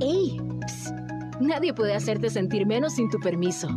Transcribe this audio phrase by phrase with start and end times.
[0.00, 0.38] ¡Ey!
[0.66, 0.94] Psst.
[1.40, 3.68] Nadie puede hacerte sentir menos sin tu permiso.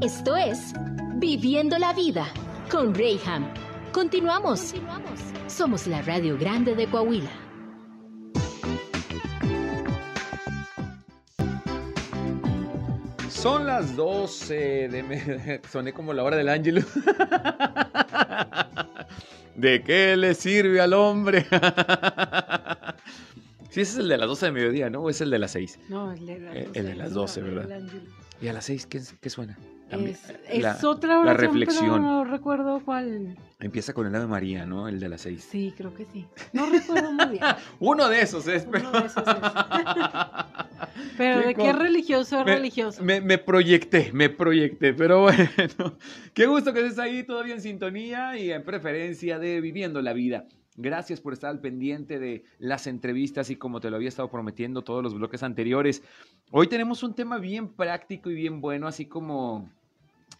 [0.00, 0.72] Esto es
[1.16, 2.26] Viviendo la Vida
[2.70, 3.46] con Rayham.
[3.92, 4.74] Continuamos.
[5.48, 7.30] Somos la Radio Grande de Coahuila.
[13.28, 15.02] Son las 12 de...
[15.02, 16.84] me- Soné como la hora del ángel.
[19.54, 21.46] ¿De qué le sirve al hombre?
[23.70, 25.00] Sí, ese es el de las 12 de mediodía, ¿no?
[25.00, 25.78] ¿O es el de las 6?
[25.88, 26.78] No, el de las Eh, 12.
[26.80, 27.80] el de las 12, el ¿verdad?
[28.42, 29.56] ¿Y a las 6 qué, qué suena?
[29.90, 31.84] Es, eh, es la- otra la oración, reflexión.
[31.90, 33.36] pero no recuerdo cuál.
[33.58, 34.86] Empieza con el Ave María, ¿no?
[34.88, 35.46] El de las 6.
[35.50, 36.26] Sí, creo que sí.
[36.52, 37.42] No recuerdo muy bien.
[37.80, 38.88] Uno de esos es, pero...
[38.88, 39.34] Uno de esos es.
[41.16, 43.02] Pero Qué de qué religioso es religioso.
[43.04, 45.96] Me, me proyecté, me proyecté, pero bueno,
[46.32, 50.46] qué gusto que estés ahí todavía en sintonía y en preferencia de Viviendo la Vida.
[50.80, 54.82] Gracias por estar al pendiente de las entrevistas y como te lo había estado prometiendo
[54.82, 56.02] todos los bloques anteriores.
[56.50, 59.68] Hoy tenemos un tema bien práctico y bien bueno, así como,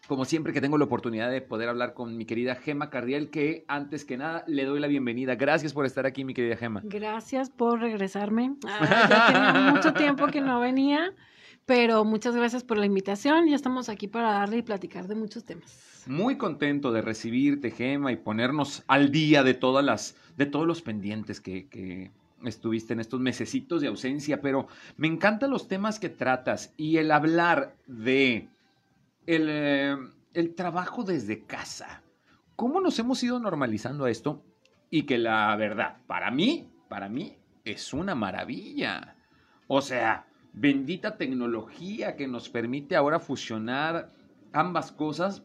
[0.08, 3.64] como siempre que tengo la oportunidad de poder hablar con mi querida Gema Cardiel, que
[3.68, 5.34] antes que nada le doy la bienvenida.
[5.34, 6.80] Gracias por estar aquí, mi querida Gema.
[6.84, 8.54] Gracias por regresarme.
[8.66, 11.12] Ah, ya tenía mucho tiempo que no venía,
[11.70, 13.48] pero muchas gracias por la invitación.
[13.48, 16.04] Ya estamos aquí para darle y platicar de muchos temas.
[16.08, 20.82] Muy contento de recibirte, Gema, y ponernos al día de todas las, de todos los
[20.82, 22.10] pendientes que,
[22.42, 27.12] estuviste en estos mesecitos de ausencia, pero me encantan los temas que tratas y el
[27.12, 28.48] hablar de
[29.28, 29.96] el, eh,
[30.34, 32.02] el trabajo desde casa.
[32.56, 34.42] ¿Cómo nos hemos ido normalizando a esto?
[34.90, 39.14] Y que la verdad, para mí, para mí, es una maravilla.
[39.68, 44.10] O sea, bendita tecnología que nos permite ahora fusionar
[44.52, 45.42] ambas cosas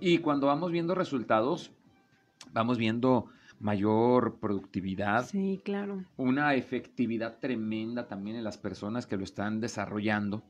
[0.00, 1.72] y cuando vamos viendo resultados,
[2.52, 3.26] vamos viendo
[3.58, 6.04] mayor productividad, Sí, claro.
[6.18, 10.42] una efectividad tremenda también en las personas que lo están desarrollando.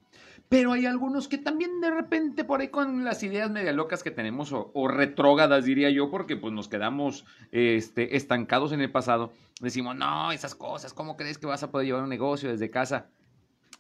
[0.49, 4.11] Pero hay algunos que también de repente por ahí con las ideas media locas que
[4.11, 9.33] tenemos o, o retrógadas diría yo, porque pues nos quedamos este, estancados en el pasado,
[9.61, 13.07] decimos, no, esas cosas, ¿cómo crees que vas a poder llevar un negocio desde casa?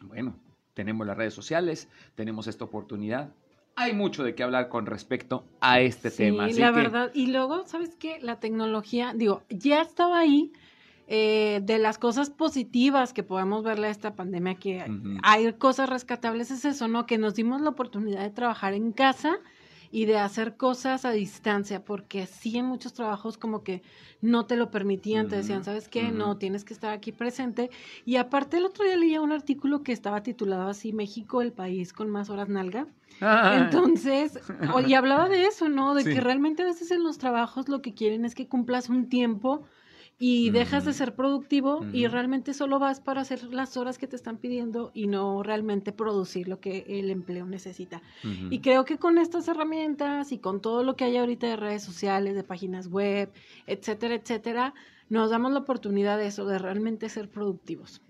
[0.00, 0.34] Bueno,
[0.74, 3.30] tenemos las redes sociales, tenemos esta oportunidad.
[3.76, 6.46] Hay mucho de qué hablar con respecto a este sí, tema.
[6.46, 7.10] así la que- verdad.
[7.14, 8.18] Y luego, ¿sabes qué?
[8.22, 10.52] La tecnología, digo, ya estaba ahí.
[11.08, 15.18] eh, de las cosas positivas que podemos verle a esta pandemia, que Ujú.
[15.22, 17.06] hay cosas rescatables, es eso, ¿no?
[17.06, 19.38] Que nos dimos la oportunidad de trabajar en casa
[19.90, 23.82] y de hacer cosas a distancia, porque sí en muchos trabajos como que
[24.20, 26.10] no te lo permitían, te decían, ¿sabes qué?
[26.10, 27.70] No, tienes que estar aquí presente.
[28.04, 31.92] Y aparte el otro día leía un artículo que estaba titulado así, México, el país
[31.92, 32.86] con más horas nalga.
[33.20, 34.38] Ah, Entonces,
[34.86, 35.94] y hablaba de eso, ¿no?
[35.94, 36.10] De Sí.
[36.12, 39.64] que realmente a veces en los trabajos lo que quieren es que cumplas un tiempo
[40.18, 40.98] y dejas de Ujú.
[40.98, 45.08] ser productivo y realmente solo vas para hacer las horas que te están pidiendo y
[45.08, 48.00] no realmente producir lo que el empleo necesita.
[48.50, 51.82] Y creo que con estas herramientas y con todo lo que hay ahorita de redes
[51.82, 53.30] sociales, de páginas web,
[53.66, 54.74] etcétera, etcétera,
[55.10, 58.00] nos damos la oportunidad de eso, de realmente ser productivos.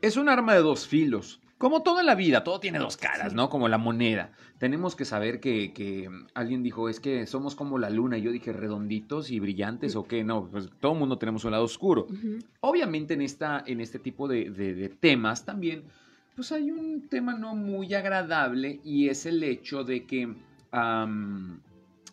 [0.00, 1.40] Es un arma de dos filos.
[1.58, 3.32] Como todo en la vida, todo tiene dos caras.
[3.34, 3.48] ¿no?
[3.48, 4.32] Como la moneda.
[4.58, 8.18] Tenemos que saber que, que alguien dijo, es que somos como la luna.
[8.18, 10.24] Y yo dije, redonditos y brillantes, ¿o qué?
[10.24, 12.06] No, pues todo el mundo tenemos un lado oscuro.
[12.60, 15.84] Obviamente en, esta, en este tipo de, de- de temas también,
[16.34, 20.34] pues hay un tema no muy agradable y es el hecho de que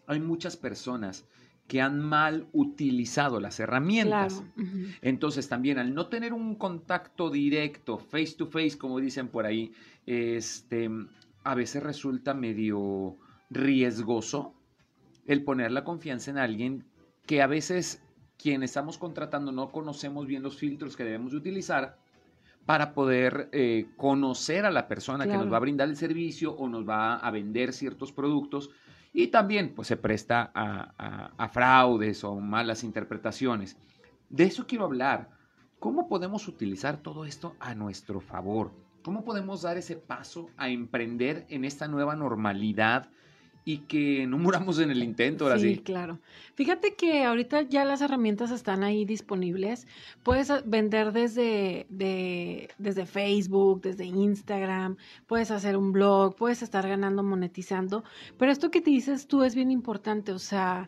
[0.08, 1.26] hay muchas personas
[1.72, 4.44] que han mal utilizado las herramientas.
[4.56, 4.90] Claro.
[5.02, 9.72] Entonces también al no tener un contacto directo, face to face, como dicen por ahí,
[10.06, 10.90] este,
[11.46, 13.16] a veces resulta medio
[13.50, 14.54] riesgoso
[15.26, 16.84] el poner la confianza en alguien
[17.26, 18.04] que a veces
[18.38, 21.98] quien estamos contratando no conocemos bien los filtros que debemos de utilizar
[22.66, 26.68] para poder eh, conocer a la persona que nos va a brindar el servicio o
[26.68, 28.72] nos va a vender ciertos productos
[29.14, 33.78] y también pues se presta a, a- a fraudes o malas interpretaciones.
[34.30, 35.30] De eso quiero hablar.
[35.80, 38.72] ¿Cómo podemos utilizar todo esto a nuestro favor?
[39.04, 43.10] ¿Cómo podemos dar ese paso a emprender en esta nueva normalidad
[43.64, 45.82] y que no muramos en el intento ahora sí, sí?
[45.82, 46.20] claro.
[46.56, 49.88] Fíjate que ahorita ya las herramientas están ahí disponibles.
[50.24, 54.98] Puedes a- vender desde, de- desde Facebook, desde Instagram,
[55.28, 58.04] puedes hacer un blog, puedes estar ganando, monetizando.
[58.38, 60.88] Pero esto que te dices tú es bien importante, o sea,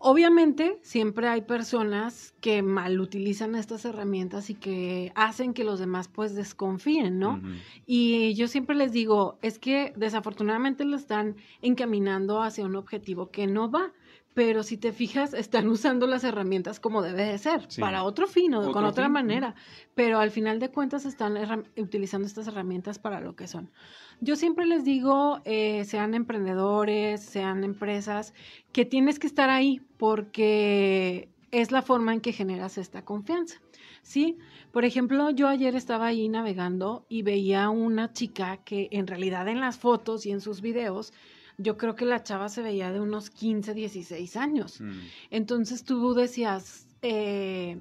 [0.00, 6.06] Obviamente, siempre hay personas que mal utilizan estas herramientas y que hacen que los demás
[6.06, 7.42] pues desconfíen, ¿no?
[7.84, 13.48] Y yo siempre les digo, es que desafortunadamente lo están encaminando hacia un objetivo que
[13.48, 13.92] no va,
[14.38, 17.80] pero si te fijas, están usando las herramientas como debe de ser, Sí.
[17.80, 19.56] para otro fin o Otro con otra fin, manera,
[19.96, 23.72] pero al final de cuentas están utilizando estas herramientas para lo que son.
[24.20, 28.32] Yo siempre les digo, eh, sean emprendedores, sean empresas,
[28.70, 33.60] que tienes que estar ahí porque es la forma en que generas esta confianza.
[34.02, 34.38] ¿Sí?
[34.70, 39.58] Por ejemplo, yo ayer estaba ahí navegando y veía una chica que en realidad en
[39.58, 41.12] las fotos y en sus videos,
[41.58, 44.80] yo creo que la chava se veía de unos 15, 16 años.
[44.80, 44.98] Mm.
[45.30, 47.78] Entonces tú decías, eh,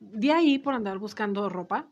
[0.00, 1.86] de ahí por andar buscando ropa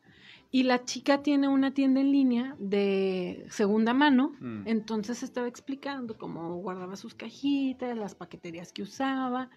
[0.52, 4.62] y la chica tiene una tienda en línea de segunda mano, Mm.
[4.67, 9.50] entonces estaba explicando cómo guardaba sus cajitas, las paqueterías que usaba.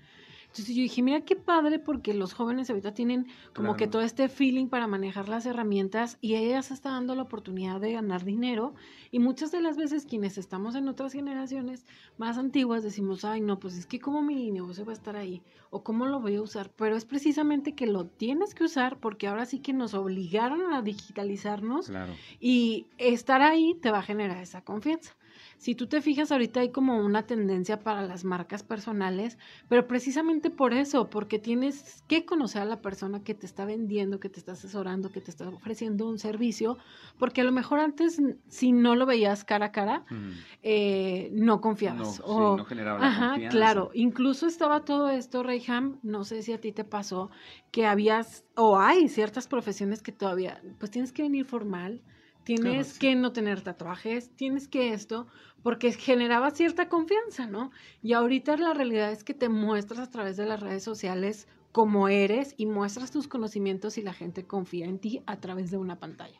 [0.51, 4.29] Entonces yo dije, mira qué padre porque los jóvenes ahorita tienen como que todo este
[4.29, 8.73] feeling para manejar las herramientas y ella se está dando la oportunidad de ganar dinero
[9.11, 11.85] y muchas de las veces quienes estamos en otras generaciones
[12.17, 15.43] más antiguas decimos, ay no, pues es que como mi negocio va a estar ahí
[15.69, 19.27] o cómo lo voy a usar, pero es precisamente que lo tienes que usar porque
[19.27, 22.13] ahora sí que nos obligaron a digitalizarnos Claro.
[22.39, 25.15] y estar ahí te va a generar esa confianza.
[25.59, 30.49] Si tú te fijas, ahorita hay como una tendencia para las marcas personales, pero precisamente
[30.49, 34.39] por eso, porque tienes que conocer a la persona que te está vendiendo, que te
[34.39, 36.77] está asesorando, que te está ofreciendo un servicio,
[37.17, 40.29] porque a lo mejor antes, si no lo veías cara a cara, Mm.
[40.63, 42.15] eh, no No, confiabas.
[42.15, 43.57] sí, o, no generaba la Ajá, confianza.
[43.57, 43.89] claro.
[43.93, 47.31] Incluso estaba todo esto, Reyham, no sé si a ti te pasó,
[47.71, 52.01] que habías, o hay ciertas profesiones que todavía, pues tienes que venir formal,
[52.43, 55.27] tienes que no tener tatuajes, tienes que esto,
[55.61, 57.71] porque generaba cierta confianza, ¿no?
[58.01, 62.07] Y ahorita la realidad es que te muestras a través de las redes sociales como
[62.07, 65.99] eres y muestras tus conocimientos y la gente confía en ti a través de una
[65.99, 66.39] pantalla.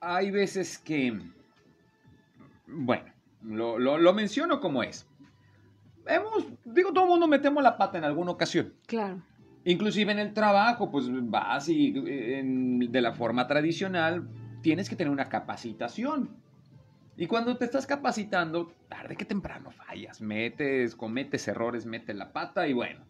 [0.00, 1.18] Hay veces que,
[2.66, 3.12] bueno,
[3.42, 5.06] lo, lo- lo menciono como es.
[6.06, 8.74] Hemos, digo, todo el mundo metemos la pata en alguna ocasión.
[8.86, 9.22] Claro.
[9.68, 14.26] Inclusive en el trabajo, pues vas y en- de la forma tradicional
[14.62, 16.30] tienes que tener una capacitación.
[17.18, 22.66] Y cuando te estás capacitando, tarde que temprano fallas, metes, cometes errores, metes la pata
[22.66, 23.04] y bueno.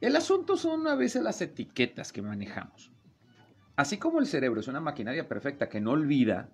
[0.00, 2.90] El asunto son a veces las etiquetas que manejamos.
[3.76, 6.48] Así como el cerebro es una maquinaria perfecta que no olvida,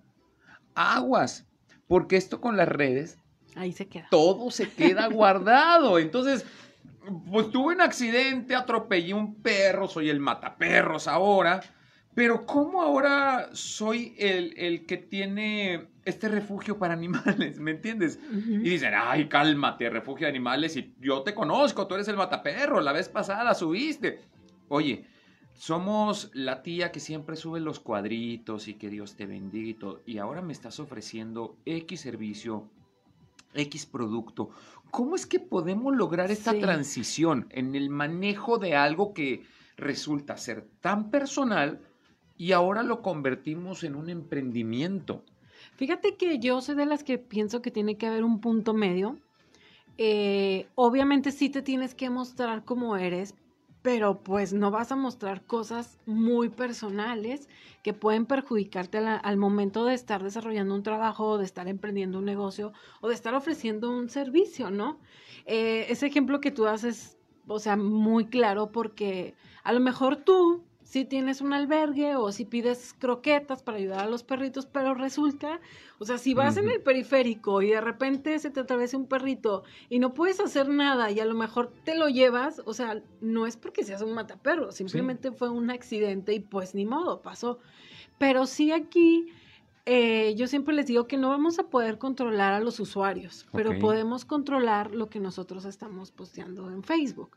[0.75, 1.47] aguas,
[1.87, 3.17] porque esto con las redes
[3.55, 4.07] Ahí se queda.
[4.11, 5.97] todo se queda guardado.
[5.97, 6.45] Entonces,
[7.29, 11.61] pues tuve un accidente, atropellé un perro, soy el mataperros ahora.
[12.15, 17.59] Pero ¿cómo ahora soy el, el que tiene este refugio para animales?
[17.59, 18.19] ¿Me entiendes?
[18.31, 22.79] Y dicen, ay, cálmate, refugio de animales, y yo te conozco, tú eres el mataperro,
[22.79, 24.21] la vez pasada subiste.
[24.69, 25.05] Oye,
[25.53, 30.01] somos la tía que siempre sube los cuadritos y que Dios te bendiga y todo,
[30.05, 32.69] y ahora me estás ofreciendo X servicio,
[33.55, 34.49] X producto.
[34.91, 36.59] ¿Cómo es que podemos lograr esta Sí.
[36.59, 39.43] transición en el manejo de algo que
[39.77, 41.81] resulta ser tan personal
[42.37, 45.23] y ahora lo convertimos en un emprendimiento?
[45.75, 49.17] Fíjate que yo soy de las que pienso que tiene que haber un punto medio.
[49.97, 53.33] Eh, obviamente sí te tienes que mostrar como eres,
[53.85, 57.47] pero pues no vas a mostrar cosas muy personales
[57.83, 62.73] que pueden perjudicarte al momento de estar desarrollando un trabajo, de estar emprendiendo un negocio
[62.99, 64.99] o de estar ofreciendo un servicio, ¿no?
[65.45, 70.63] Eh, ese ejemplo que tú haces, o sea, muy claro porque a lo mejor tú
[70.85, 75.59] si tienes un albergue o si pides croquetas para ayudar a los perritos, pero resulta,
[75.97, 79.63] o sea, si vas en el periférico y de repente se te atraviesa un perrito
[79.89, 83.47] y no puedes hacer nada y a lo mejor te lo llevas, o sea, no
[83.47, 87.57] es porque seas un mataperro, simplemente fue un accidente y pues ni modo, pasó.
[88.19, 89.25] Pero sí aquí,
[89.87, 93.79] eh, yo siempre les digo que no vamos a poder controlar a los usuarios, pero
[93.79, 97.35] podemos controlar lo que nosotros estamos posteando en Facebook.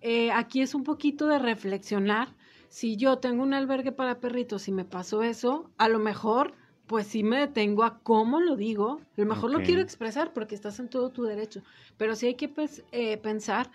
[0.00, 2.34] Eh, aquí es un poquito de reflexionar.
[2.68, 6.52] Si yo tengo un albergue para perritos y me pasó eso, a lo mejor,
[6.86, 9.00] pues sí me detengo a cómo lo digo.
[9.16, 11.62] A lo mejor lo quiero expresar porque estás en todo tu derecho,
[11.96, 13.70] pero sí hay que pues, eh, pensar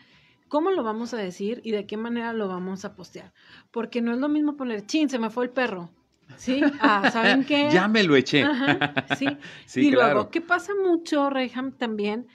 [0.49, 3.33] cómo lo vamos a decir y de qué manera lo vamos a postear.
[3.71, 5.89] Porque no es lo mismo poner, chin, se me fue el perro.
[6.37, 6.63] ¿Sí?
[6.79, 7.69] Ah, ¿saben qué?
[7.71, 8.43] Ya me lo eché.
[8.43, 9.27] Ajá, sí.
[9.65, 10.13] Sí, y claro.
[10.13, 12.27] luego, ¿qué pasa mucho, Reyham, también?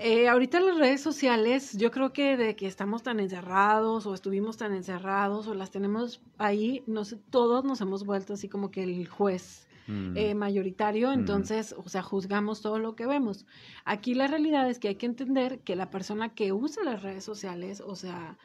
[0.00, 4.56] Eh, ahorita las redes sociales, yo creo que de que estamos tan encerrados o estuvimos
[4.56, 8.84] tan encerrados o las tenemos ahí, no sé, todos nos hemos vuelto así como que
[8.84, 10.16] el juez Mm.
[10.18, 11.14] eh, mayoritario, Mm.
[11.14, 13.46] entonces, o sea, juzgamos todo lo que vemos.
[13.86, 17.24] Aquí la realidad es que hay que entender que la persona que usa las redes
[17.24, 18.36] sociales, o sea,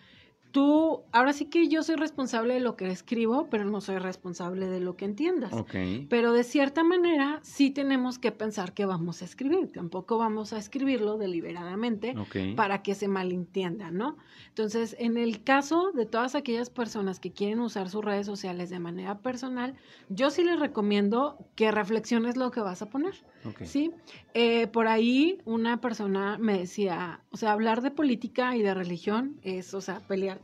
[0.54, 4.68] tú, ahora sí que yo soy responsable de lo que escribo, pero no soy responsable
[4.68, 5.52] de lo que entiendas.
[5.52, 5.76] Ok.
[6.10, 10.60] Pero de cierta manera sí tenemos que pensar que vamos a escribir, tampoco vamos a
[10.60, 12.56] escribirlo deliberadamente Ok.
[12.56, 14.16] para que se malentienda, ¿no?
[14.50, 18.80] Entonces, en el caso de todas aquellas personas que quieren usar sus redes sociales de
[18.80, 19.74] manera personal,
[20.10, 23.16] yo sí les recomiendo que reflexiones lo que vas a poner.
[23.46, 23.64] ok.
[23.66, 23.92] Sí,
[24.36, 29.38] Eh, por ahí una persona me decía, o sea, hablar de política y de religión
[29.44, 30.02] es, o sea,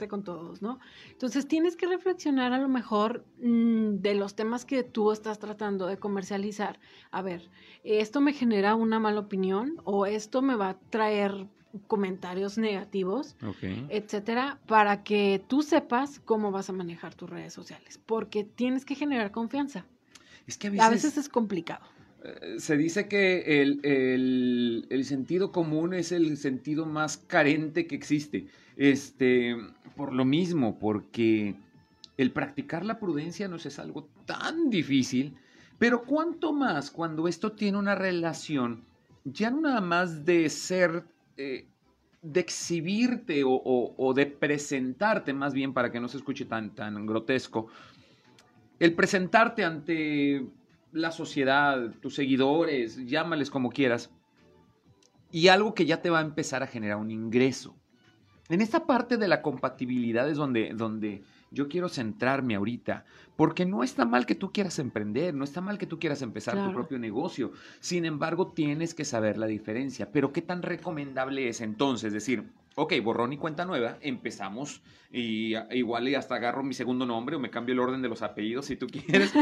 [0.08, 0.80] con todos, ¿no?
[1.12, 5.88] Entonces tienes que reflexionar a lo mejor mm, de los temas que tú estás tratando
[5.88, 6.80] de comercializar.
[7.12, 7.50] A ver,
[7.84, 11.48] ¿esto me genera una mala opinión o esto me va a traer
[11.88, 13.36] comentarios negativos?
[13.90, 18.96] Etcétera, para que tú sepas cómo vas a manejar tus redes sociales, porque tienes que
[18.96, 19.86] generar confianza.
[20.48, 21.86] Es que a A veces es complicado.
[22.24, 28.48] Eh, se dice que el, el- sentido común es el sentido más carente que existe.
[28.76, 29.56] Este,
[29.96, 31.56] por lo mismo, porque
[32.18, 35.36] el practicar la prudencia no es algo tan difícil,
[35.78, 38.84] pero cuánto más cuando esto tiene una relación,
[39.24, 41.04] ya no nada más de ser,
[41.38, 41.66] eh,
[42.22, 46.76] de exhibirte o, o- o de presentarte, más bien para que no se escuche tan,
[46.76, 47.68] tan grotesco,
[48.80, 50.46] el presentarte ante
[50.92, 54.12] la sociedad, tus seguidores, llámales como quieras,
[55.32, 57.76] y algo que ya te va a empezar a generar un ingreso.
[58.50, 63.06] En esta parte de la compatibilidad es donde, donde yo quiero centrarme ahorita,
[63.36, 66.64] porque no está mal que tú quieras emprender, no está mal que tú quieras empezar
[66.64, 71.62] tu propio negocio, sin embargo tienes que saber la diferencia, pero ¿qué tan recomendable es
[71.62, 74.82] entonces decir, ok, borrón y cuenta nueva, empezamos
[75.12, 78.10] y a- igual y hasta agarro mi segundo nombre o me cambio el orden de
[78.10, 79.34] los apellidos si tú quieres,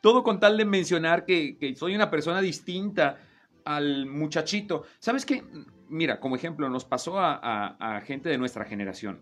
[0.00, 3.18] todo con tal de mencionar que, soy una persona distinta
[3.64, 4.84] al muchachito.
[4.98, 5.44] ¿Sabes qué?
[5.88, 9.20] Mira, como ejemplo, nos pasó a, gente de nuestra generación.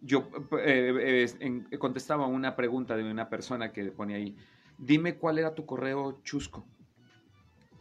[0.00, 0.30] Yo
[0.64, 4.36] eh, eh, contestaba una pregunta de una persona que ponía ahí,
[4.78, 6.66] dime cuál era tu correo chusco.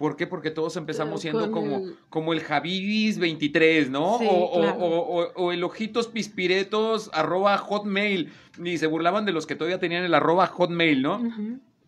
[0.01, 0.27] ¿Por qué?
[0.27, 4.17] Porque todos empezamos siendo con como el- como el Javivis 23, ¿no?
[4.19, 4.77] Sí, o, o- claro.
[4.79, 8.33] o- o- o el ojitos pispiretos arroba hotmail.
[8.61, 11.21] Y se burlaban de los que todavía tenían el arroba hotmail, ¿no?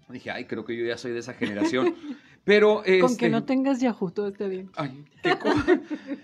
[0.10, 1.96] Dije, ay, creo que yo ya soy de esa generación.
[2.46, 4.70] Pero Con que este, no tengas Yahoo, todo esté bien.
[4.76, 5.34] Ay, qué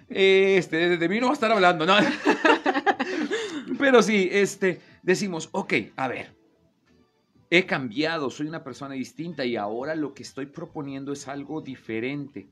[0.57, 1.95] este, de mí no va a estar hablando, ¿no?
[3.79, 6.35] Pero sí, este, decimos, ok, a ver,
[7.49, 12.47] he cambiado, soy una persona distinta y ahora lo que estoy proponiendo es algo diferente.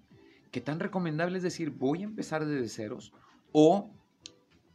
[0.51, 3.13] ¿Qué tan recomendable es decir, voy a empezar desde ceros?
[3.51, 3.91] ¿O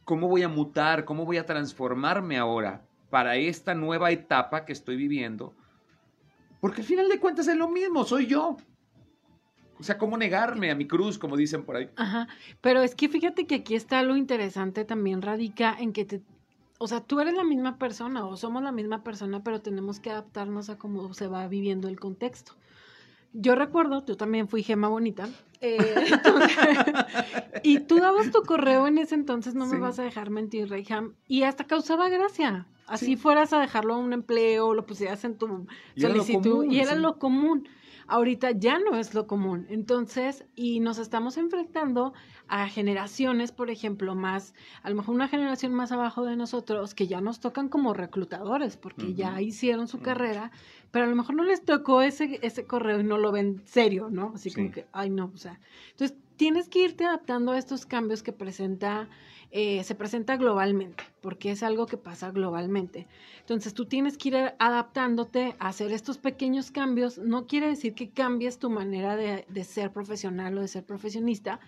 [0.05, 4.95] cómo voy a mutar, cómo voy a transformarme ahora para esta nueva etapa que estoy
[4.95, 5.53] viviendo?
[6.61, 8.55] Porque al final de cuentas es lo mismo, soy yo.
[9.77, 11.89] O sea, ¿cómo negarme a mi cruz, como dicen por ahí?
[11.97, 12.29] Ajá,
[12.61, 16.21] pero es que fíjate que aquí está lo interesante también radica en que te,
[16.83, 20.11] o sea, tú eres la misma persona o somos la misma persona, pero tenemos que
[20.11, 22.53] adaptarnos a cómo se va viviendo el contexto.
[23.31, 25.27] Yo recuerdo, tú también fui gema bonita,
[25.61, 25.77] eh,
[26.51, 26.57] entonces-
[27.63, 29.71] y tú dabas tu correo en ese entonces, no Sí.
[29.73, 32.67] me vas a dejar mentir, Reyham, y hasta causaba gracia.
[32.85, 33.15] Así Sí.
[33.15, 36.71] fueras a dejarlo a un empleo, lo pusieras en tu Y era lo solicitud, común,
[36.73, 37.67] y era lo común.
[38.13, 39.65] Ahorita ya no es lo común.
[39.69, 42.13] Entonces, y nos estamos enfrentando
[42.47, 44.53] a generaciones, por ejemplo, más,
[44.83, 48.77] a lo mejor una generación más abajo de nosotros, que ya nos tocan como reclutadores,
[48.77, 50.51] porque ya hicieron su carrera,
[50.91, 54.09] pero a lo mejor no les tocó ese, ese correo y no lo ven serio,
[54.11, 54.33] ¿no?
[54.35, 54.73] Así como Sí.
[54.73, 55.59] que, ay, no, o sea.
[55.89, 59.09] Entonces, tienes que irte adaptando a estos cambios que presenta,
[59.55, 63.05] eh, se presenta globalmente, porque es algo que pasa globalmente.
[63.41, 67.19] Entonces tú tienes que ir adaptándote a hacer estos pequeños cambios.
[67.19, 71.59] No quiere decir que cambies tu manera de, ser profesional o de ser profesionista,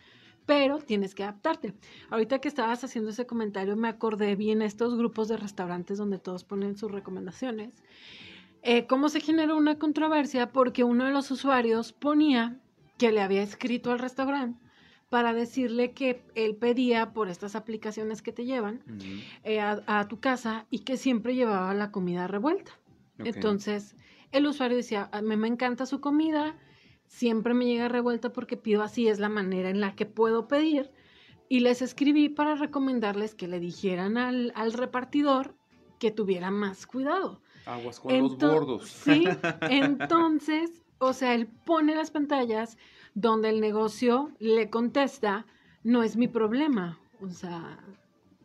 [0.47, 1.75] pero tienes que adaptarte.
[2.09, 6.43] Ahorita que estabas haciendo ese comentario, me acordé bien estos grupos de restaurantes donde todos
[6.43, 7.83] ponen sus recomendaciones.
[8.63, 10.51] Eh, ¿Cómo se generó una controversia?
[10.51, 12.57] Porque uno de los usuarios ponía
[12.97, 14.64] que le había escrito al restaurante
[15.15, 18.83] para decirle que él pedía por estas aplicaciones que te llevan
[19.45, 22.73] eh, a, a tu casa y que siempre llevaba la comida revuelta.
[23.19, 23.95] Entonces,
[24.33, 26.57] el usuario decía, a mí me encanta su comida,
[27.07, 30.91] siempre me llega revuelta porque pido así, es la manera en la que puedo pedir.
[31.47, 35.55] Y les escribí para recomendarles que le dijeran al, al repartidor
[35.97, 37.41] que tuviera más cuidado.
[37.65, 38.89] Aguas con los gordos.
[38.89, 39.23] Sí,
[39.61, 42.77] entonces, o sea, él pone las pantallas
[43.15, 45.45] donde el negocio le contesta,
[45.83, 46.99] no es mi problema.
[47.21, 47.79] O sea,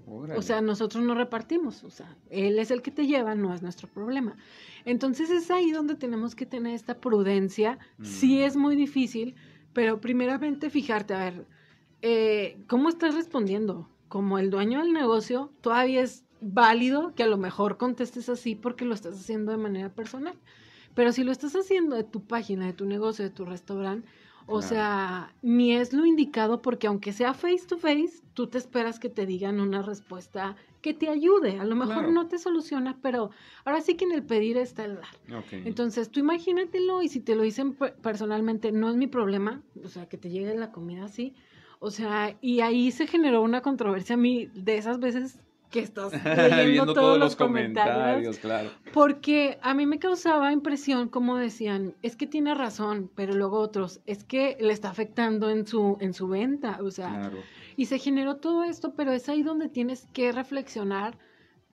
[0.07, 0.39] Órale.
[0.39, 3.63] o sea, nosotros no repartimos, o sea, él es el que te lleva, no es
[3.63, 4.37] nuestro problema.
[4.85, 7.79] Entonces es ahí donde tenemos que tener esta prudencia.
[8.03, 8.43] Sí Mm.
[8.45, 9.35] es muy difícil,
[9.73, 11.47] pero primeramente fijarte, a ver,
[12.03, 13.89] eh, ¿cómo estás respondiendo?
[14.09, 18.85] Como el dueño del negocio, todavía es válido que a lo mejor contestes así porque
[18.85, 20.35] lo estás haciendo de manera personal.
[20.95, 24.09] Pero si lo estás haciendo de tu página, de tu negocio, de tu restaurante,
[24.47, 28.99] o sea, ni es lo indicado porque aunque sea face to face, tú te esperas
[28.99, 31.59] que te digan una respuesta que te ayude.
[31.59, 33.31] A lo mejor no te soluciona, pero
[33.65, 35.45] ahora sí que en el pedir está el dar.
[35.53, 40.09] Entonces, tú imagínatelo y si te lo dicen personalmente, no es mi problema, o sea,
[40.09, 41.35] que te llegue la comida así.
[41.79, 45.41] O sea, y ahí se generó una controversia a mí de esas veces
[45.71, 48.71] que estás leyendo todos, los comentarios, claro.
[48.93, 54.01] Porque a mí me causaba impresión como decían, es que tiene razón, pero luego otros,
[54.07, 57.31] es que le está afectando en su en su venta, o sea,
[57.77, 61.17] y se generó todo esto, pero es ahí donde tienes que reflexionar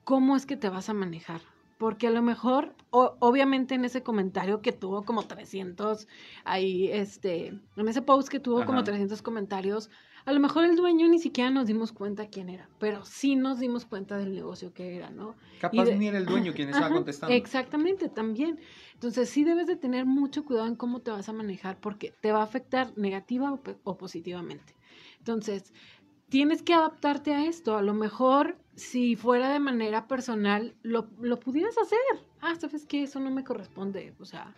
[0.04, 1.42] cómo es que te vas a manejar.
[1.76, 6.08] Porque a lo mejor, obviamente en ese comentario que tuvo como 300,
[6.44, 9.90] ahí, este, en ese post que tuvo como 300 comentarios,
[10.28, 13.60] a lo mejor el dueño ni siquiera nos dimos cuenta quién era, pero sí nos
[13.60, 15.34] dimos cuenta del negocio que era, ¿no?
[15.58, 17.34] Capaz ni era el dueño quien estaba contestando.
[17.34, 18.60] Exactamente, también.
[18.92, 22.30] Entonces sí debes de tener mucho cuidado en cómo te vas a manejar porque te
[22.30, 24.74] va a afectar negativa o, positivamente.
[25.16, 25.72] Entonces,
[26.28, 27.78] tienes que adaptarte a esto.
[27.78, 31.98] A lo mejor, si fuera de manera personal, lo, lo pudieras hacer.
[32.42, 33.04] Ah, ¿sabes qué?
[33.04, 34.12] Eso no me corresponde.
[34.20, 34.54] O sea,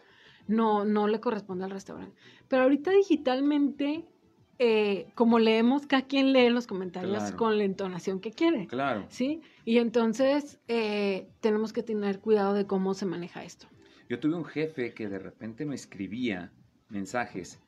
[0.49, 2.17] no, no le corresponde al restaurante.
[2.49, 4.05] Pero ahorita digitalmente
[4.62, 8.67] eh, como leemos, cada quien lee los comentarios con la entonación que quiere.
[8.67, 9.07] Claro.
[9.09, 9.40] ¿Sí?
[9.64, 13.69] Y entonces eh, tenemos que tener cuidado de cómo se maneja esto.
[14.11, 16.52] Yo tuve un jefe que de repente me escribía
[16.90, 17.59] mensajes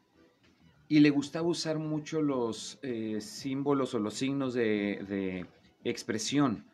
[0.87, 5.47] y le gustaba usar mucho los eh, símbolos o los signos de, de,
[5.85, 6.67] expresión.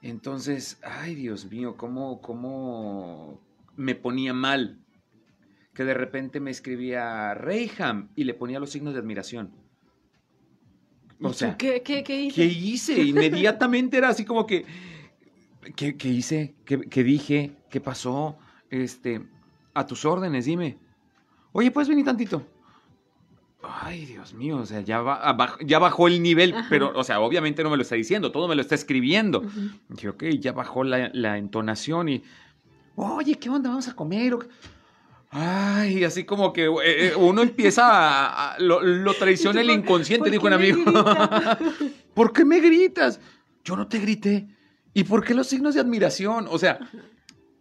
[0.00, 3.40] Entonces, ay Dios mío, cómo, cómo
[3.74, 4.78] me ponía mal
[5.74, 9.52] que de repente me escribía Reyham y le ponía los signos de admiración.
[11.22, 12.34] O sea, ¿qué, qué, qué hice?
[12.34, 13.02] ¿Qué hice?
[13.02, 14.64] Inmediatamente era así como que,
[15.76, 16.54] ¿qué, qué hice?
[16.64, 17.52] ¿Qué, ¿Qué, dije?
[17.68, 18.38] ¿Qué pasó?
[18.70, 19.20] Este,
[19.74, 20.78] a tus órdenes, dime.
[21.52, 22.46] Oye, ¿puedes venir tantito?
[23.62, 27.62] Ay, Dios mío, o sea, ya, va, ya bajó el nivel, pero, o sea, obviamente
[27.62, 29.44] no me lo está diciendo, todo me lo está escribiendo.
[29.90, 32.22] Dije, ok, ya bajó la, la entonación y,
[32.96, 33.68] oye, ¿qué onda?
[33.68, 34.38] Vamos a comer.
[35.32, 40.48] Ay, así como que eh, eh, uno empieza a, lo, lo, traiciona el inconsciente, dijo
[40.48, 40.82] un amigo.
[42.14, 43.20] ¿Por qué me gritas?
[43.64, 44.48] Yo no te grité.
[44.92, 46.48] ¿Y por qué los signos de admiración?
[46.50, 46.80] O sea,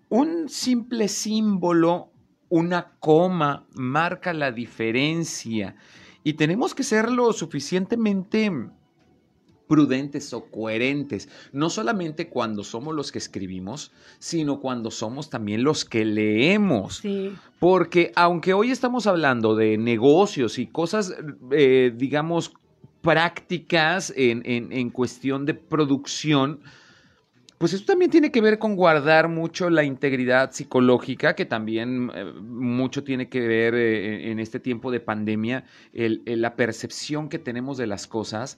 [0.10, 2.12] un simple símbolo,
[2.50, 5.76] una coma, marca la diferencia.
[6.24, 8.52] Y tenemos que ser lo suficientemente
[9.70, 15.86] prudentes o coherentes, no solamente cuando somos los que escribimos, sino cuando somos también los
[15.86, 17.04] que leemos.
[17.60, 21.16] Porque aunque hoy estamos hablando de negocios y cosas,
[21.52, 22.52] eh, digamos,
[23.02, 26.62] prácticas en, en, cuestión de producción,
[27.60, 32.26] pues esto también tiene que ver con guardar mucho la integridad psicológica, que también eh,
[32.42, 37.86] mucho tiene que ver eh, en este tiempo de pandemia, la percepción que tenemos de
[37.86, 38.58] las cosas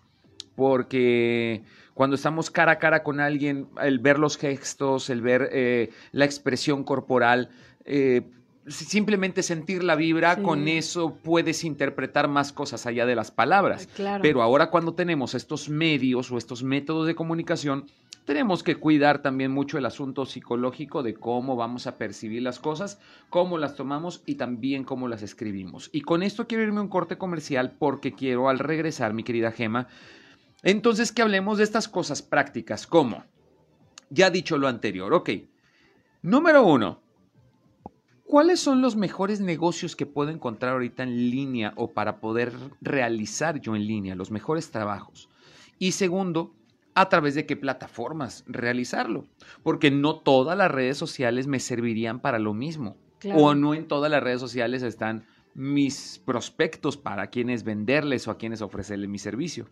[0.61, 1.63] porque
[1.95, 6.25] cuando estamos cara a cara con alguien, el ver los gestos, el ver eh, la
[6.25, 7.49] expresión corporal,
[7.83, 8.21] eh,
[8.67, 13.89] simplemente sentir la vibra, con eso puedes interpretar más cosas allá de las palabras.
[14.21, 17.87] Pero ahora cuando tenemos estos medios o estos métodos de comunicación,
[18.25, 22.99] tenemos que cuidar también mucho el asunto psicológico de cómo vamos a percibir las cosas,
[23.31, 25.89] cómo las tomamos y también cómo las escribimos.
[25.91, 29.51] Y con esto quiero irme a un corte comercial porque quiero al regresar, mi querida
[29.51, 29.87] Gema,
[30.63, 33.25] entonces, que hablemos de estas cosas prácticas, como,
[34.09, 35.29] ya dicho lo anterior, ok.
[36.21, 37.01] Número uno,
[38.25, 43.59] ¿cuáles son los mejores negocios que puedo encontrar ahorita en línea o para poder realizar
[43.59, 45.29] yo en línea, los mejores trabajos?
[45.79, 46.53] Y segundo,
[46.93, 49.25] a través de qué plataformas realizarlo,
[49.63, 52.97] porque no todas las redes sociales me servirían para lo mismo,
[53.33, 58.37] o no en todas las redes sociales están mis prospectos para quienes venderles o a
[58.37, 59.67] quienes ofrecerles mi servicio.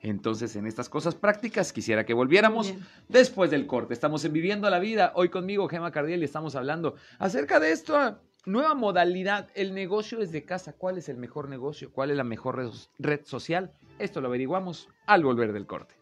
[0.00, 2.74] Entonces, en estas cosas prácticas, quisiera que volviéramos
[3.08, 3.92] después del corte.
[3.92, 5.12] Estamos en Viviendo la Vida.
[5.14, 10.44] Hoy conmigo, Gema Cardiel, y estamos hablando acerca de esta nueva modalidad, el negocio desde
[10.44, 10.72] casa.
[10.72, 11.92] ¿Cuál es el mejor negocio?
[11.92, 13.72] ¿Cuál es la mejor red social?
[13.98, 15.99] Esto lo averiguamos al volver del corte.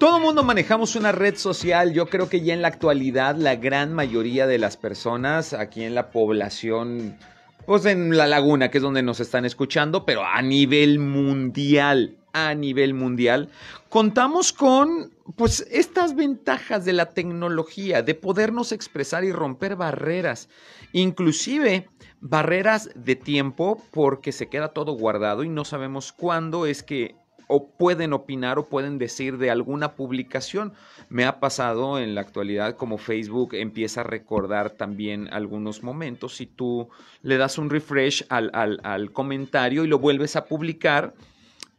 [0.00, 1.92] Todo mundo manejamos una red social.
[1.92, 5.94] Yo creo que ya en la actualidad la gran mayoría de las personas aquí en
[5.94, 7.18] la población
[7.66, 12.54] pues en la laguna, que es donde nos están escuchando, pero a nivel mundial, a
[12.54, 13.50] nivel mundial,
[13.90, 20.48] contamos con pues estas ventajas de la tecnología, de podernos expresar y romper barreras,
[20.92, 21.90] inclusive
[22.22, 27.16] barreras de tiempo, porque se queda todo guardado y no sabemos cuándo es que
[27.50, 30.72] o pueden opinar o pueden decir de alguna publicación.
[31.08, 36.46] Me ha pasado en la actualidad como Facebook empieza a recordar también algunos momentos y
[36.46, 36.88] tú
[37.22, 41.12] le das un refresh al, al comentario y lo vuelves a publicar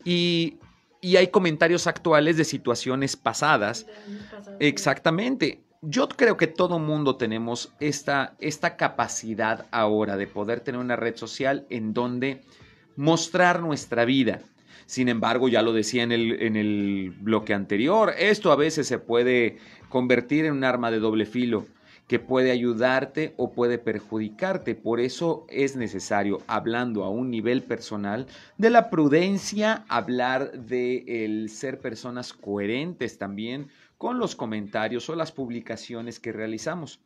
[0.03, 0.57] y
[1.01, 3.87] y hay comentarios actuales de situaciones pasadas.
[4.59, 5.63] Exactamente.
[5.81, 11.15] Yo creo que todo mundo tenemos esta, esta capacidad ahora de poder tener una red
[11.15, 12.43] social en donde
[12.95, 14.41] mostrar nuestra vida.
[14.91, 18.99] Sin embargo, ya lo decía en el, en el bloque anterior, esto a veces se
[18.99, 21.65] puede convertir en un arma de doble filo
[22.09, 24.75] que puede ayudarte o puede perjudicarte.
[24.75, 28.27] Por eso es necesario, hablando a un nivel personal,
[28.57, 35.31] de la prudencia, hablar de el ser personas coherentes también con los comentarios o las
[35.31, 36.99] publicaciones que realizamos.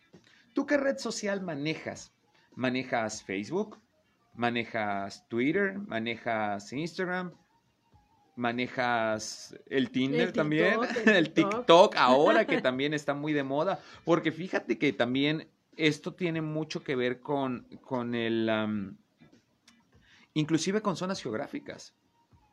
[0.54, 2.16] ¿Tú qué red social manejas?
[2.56, 3.80] ¿Manejas Facebook?
[4.34, 5.78] ¿Manejas Twitter?
[5.78, 7.32] ¿Manejas Instagram?
[8.36, 14.78] Manejas el Tinder también, el TikTok ahora que también está muy de moda, porque fíjate
[14.78, 18.96] que también esto tiene mucho que ver con, con el,
[20.34, 21.96] inclusive con zonas geográficas.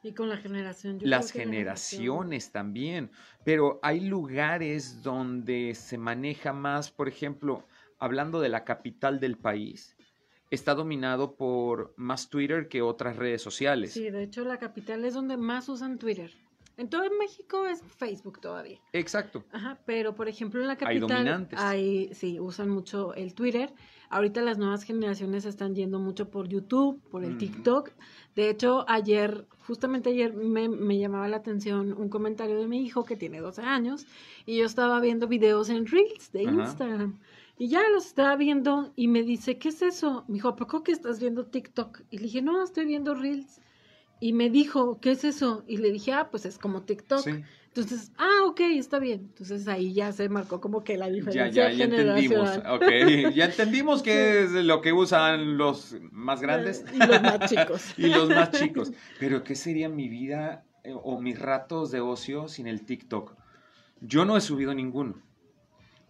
[0.04, 0.98] Y con la generación.
[1.02, 3.10] Las generaciones también,
[3.44, 7.64] pero hay lugares donde se maneja más, por ejemplo,
[8.00, 9.96] hablando de la capital del país,
[10.52, 13.92] está dominado por más Twitter que otras redes sociales.
[13.92, 16.30] Sí, de hecho la capital es donde más usan Twitter.
[16.76, 18.78] En todo México es Facebook todavía.
[18.92, 19.44] Exacto.
[19.50, 21.58] Ajá, pero por ejemplo en la capital hay dominantes.
[21.58, 23.72] Hay, sí, usan mucho el Twitter.
[24.10, 27.90] Ahorita las nuevas generaciones están yendo mucho por YouTube, por el TikTok.
[28.34, 33.04] De hecho, ayer, justamente ayer me, me, llamaba la atención un comentario de mi hijo
[33.04, 34.06] que tiene 12 años
[34.44, 37.18] y yo estaba viendo videos en Reels de Instagram.
[37.58, 40.24] Y ya los estaba viendo y me dice, ¿qué es eso?
[40.28, 42.02] Me dijo, ¿a poco que estás viendo TikTok?
[42.10, 43.60] Y le dije, no, estoy viendo Reels.
[44.20, 45.64] Y me dijo, ¿qué es eso?
[45.66, 47.26] Y le dije, ah, pues es como TikTok.
[47.74, 49.22] Entonces, ah, ok, está bien.
[49.22, 51.48] Entonces ahí ya se marcó como que la diferencia.
[51.48, 52.50] Ya, ya, ya entendimos.
[52.68, 56.84] Ok, ya entendimos qué es lo que usan los más grandes.
[56.92, 57.94] Y los más chicos.
[57.96, 58.92] y los más chicos.
[59.18, 63.34] Pero, ¿qué sería mi vida eh, o mis ratos de ocio sin el TikTok?
[64.00, 65.20] Yo no he subido ninguno.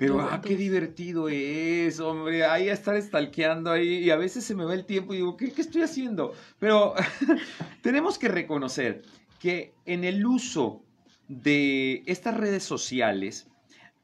[0.02, 4.56] Pero, ah, qué divertido es, hombre, ahí a estar stalkeando ahí y a veces se
[4.56, 6.32] me va el tiempo y digo, ¿qué, qué estoy haciendo?
[6.58, 6.94] Pero
[7.82, 9.02] tenemos que reconocer
[9.38, 10.82] que en el uso
[11.28, 13.46] de estas redes sociales,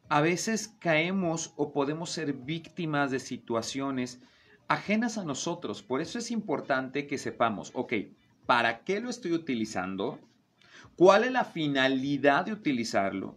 [0.09, 4.21] a veces caemos o podemos ser víctimas de situaciones
[4.69, 5.83] ajenas a nosotros.
[5.83, 7.95] Por eso es importante que sepamos, ok,
[8.47, 10.21] ¿para qué lo estoy utilizando?
[10.95, 13.37] ¿Cuál es la finalidad de utilizarlo?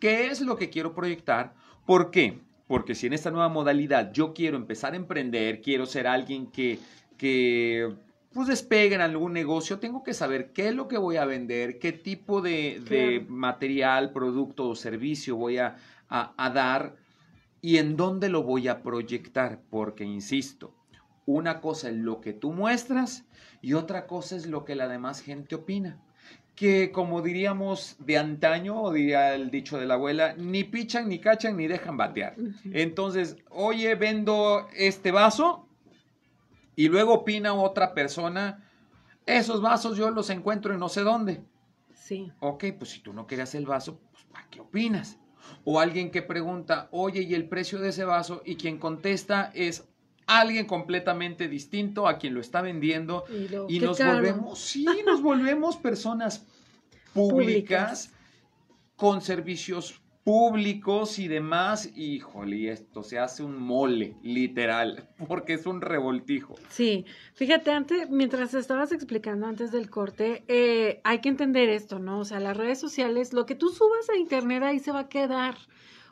[0.00, 1.54] ¿Qué es lo que quiero proyectar?
[1.88, 2.38] ¿Por qué?
[2.66, 6.78] Porque si en esta nueva modalidad yo quiero empezar a emprender, quiero ser alguien que,
[7.16, 7.96] que
[8.30, 11.78] pues despegue en algún negocio, tengo que saber qué es lo que voy a vender,
[11.78, 15.76] qué tipo de, material, producto o servicio voy a,
[16.10, 16.96] a dar
[17.62, 19.62] y en dónde lo voy a proyectar.
[19.70, 20.74] Porque, insisto,
[21.24, 23.24] una cosa es lo que tú muestras
[23.62, 26.02] y otra cosa es lo que la demás gente opina
[26.58, 31.20] que como diríamos de antaño, o diría el dicho de la abuela, ni pichan, ni
[31.20, 32.34] cachan, ni dejan batear.
[32.72, 35.68] Entonces, oye, vendo este vaso
[36.74, 38.68] y luego opina otra persona,
[39.24, 41.44] esos vasos yo los encuentro en no sé dónde.
[41.94, 42.32] Sí.
[42.40, 45.20] Ok, pues si tú no querías el vaso, pues ¿para qué opinas?
[45.62, 48.42] O alguien que pregunta, oye, ¿y el precio de ese vaso?
[48.44, 49.88] Y quien contesta es
[50.28, 53.24] alguien completamente distinto a quien lo está vendiendo
[53.68, 56.46] y, nos volvemos, sí, nos volvemos personas
[57.14, 58.12] públicas,
[58.94, 65.80] con servicios públicos y demás, híjole, esto se hace un mole, literal, porque es un
[65.80, 66.56] revoltijo.
[66.68, 72.18] Sí, fíjate, antes, mientras estabas explicando antes del corte, eh, hay que entender esto, ¿no?
[72.18, 75.08] O sea, las redes sociales, lo que tú subas a internet ahí se va a
[75.08, 75.56] quedar.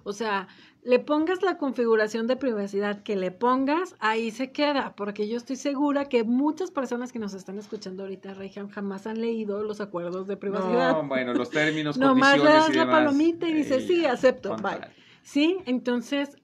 [0.05, 0.49] O sea,
[0.87, 5.57] le pongas la configuración de privacidad que le pongas, ahí se queda, porque yo estoy
[5.57, 10.29] segura que muchas personas que nos están escuchando ahorita, Reyhan, jamás han leído los acuerdos
[10.29, 10.93] de privacidad.
[10.93, 14.79] No, bueno, los términos, Nomás le das la palomita y dices, sí, acepto, bye.
[15.23, 16.37] Sí, entonces,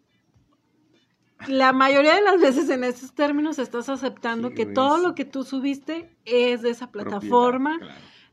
[1.47, 5.45] la mayoría de las veces en esos términos estás aceptando que todo lo que tú
[5.45, 7.79] subiste es de esa plataforma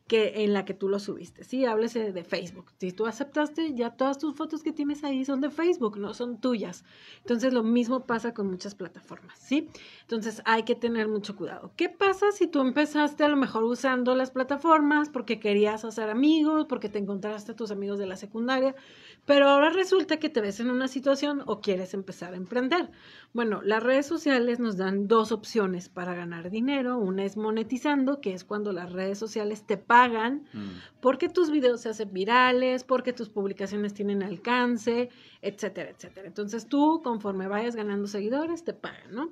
[0.10, 1.66] que en la que tú lo subiste, ¿sí?
[1.66, 2.72] Háblese de Facebook.
[2.80, 6.42] Si tú aceptaste, ya todas tus fotos que tienes ahí son de Facebook, no son
[6.42, 6.84] tuyas.
[7.20, 9.70] Entonces, lo mismo pasa con muchas plataformas, ¿sí?
[10.02, 11.72] Entonces, hay que tener mucho cuidado.
[11.76, 16.66] ¿Qué pasa si tú empezaste a lo mejor usando las plataformas porque querías hacer amigos,
[16.68, 18.76] porque te encontraste a tus amigos de la secundaria,
[19.26, 22.90] pero ahora resulta que te ves en una situación o quieres empezar a emprender?
[23.32, 26.98] Bueno, las redes sociales nos dan dos opciones para ganar dinero.
[26.98, 31.00] Una es monetizando, que es cuando las redes sociales te pagan Mm.
[31.00, 35.10] porque tus videos se hacen virales, porque tus publicaciones tienen alcance,
[35.42, 36.28] etcétera, etcétera.
[36.28, 39.32] Entonces tú, conforme vayas ganando seguidores, te pagan, ¿no?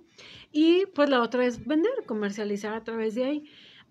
[0.51, 3.43] Y pues la otra es vender, comercializar a través de ahí.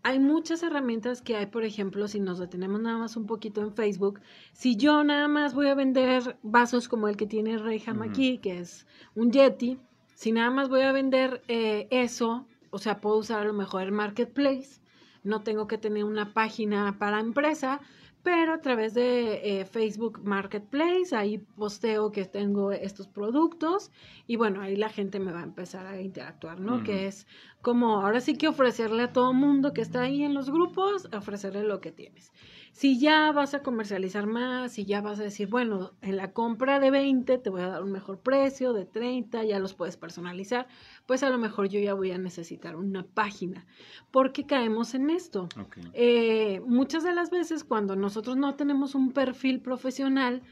[0.07, 3.75] Hay muchas herramientas que hay, por ejemplo, si nos detenemos nada más un poquito en
[3.75, 4.21] Facebook,
[4.53, 8.11] si yo nada más voy a vender vasos como el que tiene Reyham Ujú.
[8.11, 9.81] aquí, que es un Yeti,
[10.15, 13.83] si nada más voy a vender eh, eso, o sea, puedo usar a lo mejor
[13.83, 14.81] el marketplace,
[15.25, 17.81] no tengo que tener una página para empresa,
[18.27, 23.93] pero a través de eh, Facebook Marketplace, ahí posteo que tengo estos productos
[24.27, 26.83] y bueno, ahí la gente me va a empezar a interactuar, ¿no?
[26.83, 27.29] Que es
[27.63, 31.63] como ahora sí que ofrecerle a todo mundo que está ahí en los grupos, ofrecerle
[31.63, 32.33] lo que tienes.
[32.77, 36.79] Si ya vas a comercializar más, si ya vas a decir, bueno, en la compra
[36.79, 40.67] de 20 te voy a dar un mejor precio, de 30 ya los puedes personalizar,
[41.07, 43.65] pues a lo mejor yo ya voy a necesitar una página.
[44.11, 45.49] ¿Por qué caemos en esto?
[45.95, 50.43] Eh, muchas de las veces cuando nosotros no tenemos un perfil profesional,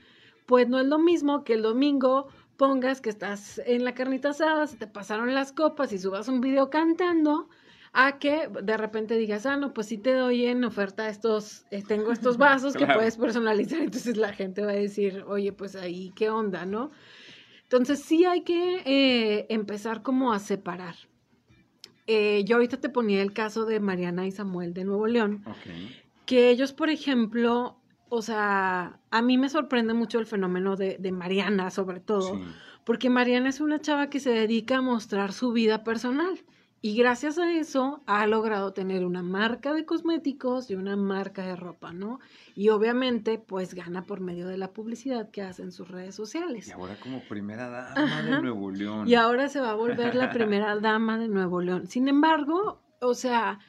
[0.46, 4.66] pues no es lo mismo que el domingo pongas que estás en la carnita asada,
[4.66, 7.50] se te pasaron las copas y subas un video cantando,
[7.96, 11.83] a que de repente digas, ah, no, pues sí te doy en oferta estos, eh,
[11.87, 16.12] tengo estos vasos que puedes personalizar, entonces la gente va a decir, oye, pues ahí,
[16.16, 16.90] ¿qué onda, no?
[17.62, 20.96] Entonces sí hay que eh, empezar como a separar.
[22.07, 25.42] Eh, yo ahorita te ponía el caso de Mariana y Samuel de Nuevo León,
[26.26, 31.12] que ellos, por ejemplo, o sea, a mí me sorprende mucho el fenómeno de, de
[31.12, 32.42] Mariana, sobre todo, Sí.
[32.85, 36.44] porque Mariana es una chava que se dedica a mostrar su vida personal.
[36.87, 41.57] Y gracias a eso ha logrado tener una marca de cosméticos y una marca de
[41.57, 42.20] ropa, ¿no?
[42.55, 46.68] Y obviamente, pues gana por medio de la publicidad que hace en sus redes sociales.
[46.68, 48.23] Y ahora como primera dama Ajá.
[48.23, 49.09] de Nuevo León.
[49.09, 51.87] Y ahora se va a volver la primera dama de Nuevo León.
[51.87, 53.61] Sin embargo, o sea,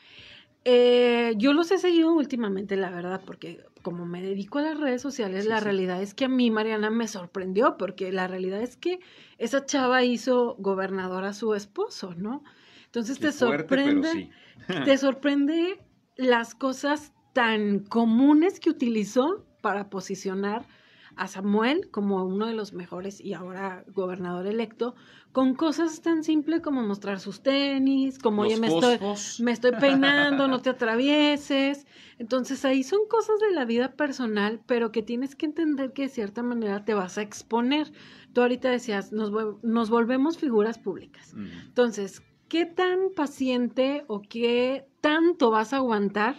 [0.65, 5.01] eh, yo los he seguido últimamente, la verdad, porque como me dedico a las redes
[5.01, 5.63] sociales, Sí, la sí.
[5.63, 8.99] realidad es que a mí Mariana me sorprendió, porque la realidad es que
[9.37, 12.43] esa chava hizo gobernador a su esposo, ¿no?
[12.95, 14.29] Entonces Qué te fuerte, sorprende, sí.
[14.85, 15.83] te sorprende
[16.15, 20.65] las cosas tan comunes que utilizó para posicionar
[21.17, 24.95] a Samuel como uno de los mejores y ahora gobernador electo,
[25.33, 28.97] con cosas tan simples como mostrar sus tenis, como oye, me estoy,
[29.39, 31.85] me estoy peinando, no te atravieses.
[32.17, 36.09] Entonces ahí son cosas de la vida personal, pero que tienes que entender que de
[36.09, 37.91] cierta manera te vas a exponer.
[38.31, 39.31] Tú ahorita decías, nos,
[39.63, 41.33] nos volvemos figuras públicas.
[41.67, 46.35] Entonces, ¿qué tan paciente o qué tanto vas a aguantar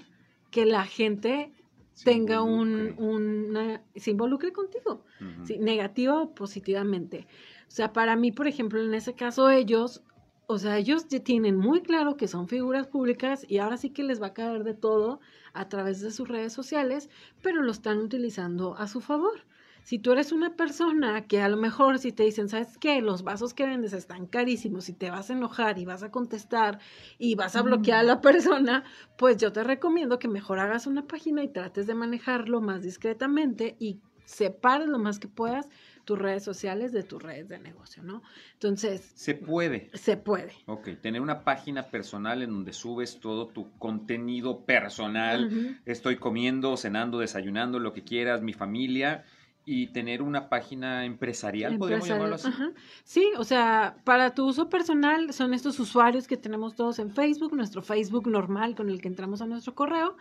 [0.51, 1.53] que la gente
[1.93, 5.43] Se tenga un, una, se involucre contigo, Ujú.
[5.43, 7.27] sí, negativa o positivamente?
[7.69, 10.05] O sea, para mí, por ejemplo, en ese caso ellos,
[10.47, 14.05] o sea, ellos ya tienen muy claro que son figuras públicas y ahora sí que
[14.05, 15.21] les va a caer de todo
[15.53, 17.11] a través de sus redes sociales,
[17.43, 19.47] pero lo están utilizando a su favor.
[19.87, 23.01] Si tú eres una persona que a lo mejor si te dicen, ¿sabes qué?
[23.01, 26.81] Los vasos que vendes están carísimos y te vas a enojar y vas a contestar
[27.21, 28.83] y vas a bloquear a la persona,
[29.17, 33.77] pues yo te recomiendo que mejor hagas una página y trates de manejarlo más discretamente
[33.79, 35.69] y separes lo más que puedas
[36.05, 38.25] tus redes sociales de tus redes de negocio, ¿no?
[38.55, 39.91] Entonces, Se puede.
[39.95, 40.53] se puede.
[40.67, 45.79] Ok, tener una página personal en donde subes todo tu contenido personal.
[45.85, 49.25] Estoy comiendo, cenando, desayunando, lo que quieras, mi familia.
[49.69, 52.47] Y tener una página empresarial, podríamos llamarlo así.
[52.47, 52.71] Ajá.
[53.03, 57.53] Sí, o sea, para tu uso personal son estos usuarios que tenemos todos en Facebook,
[57.53, 60.17] nuestro Facebook normal con el que entramos a nuestro correo.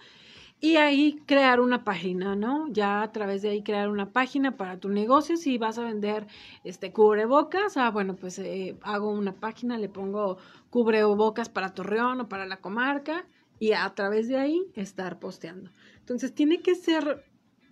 [0.62, 2.68] Y ahí crear una página, ¿no?
[2.70, 5.38] Ya a través de ahí crear una página para tu negocio.
[5.38, 6.26] Si vas a vender
[6.64, 10.38] este cubrebocas, ah, bueno, pues eh, hago una página, le pongo
[10.72, 13.26] cubrebocas para Torreón o para la comarca
[13.60, 15.70] y a través de ahí estar posteando.
[16.00, 17.26] Entonces tiene que ser,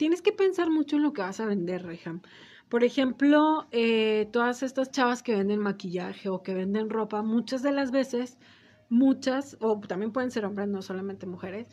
[0.04, 2.20] tienes que pensar mucho en lo que vas a vender, Reham.
[2.68, 7.72] Por ejemplo, eh, todas estas chavas que venden maquillaje o que venden ropa, muchas de
[7.72, 8.38] las veces,
[8.90, 11.70] muchas, o también pueden ser hombres, no solamente mujeres,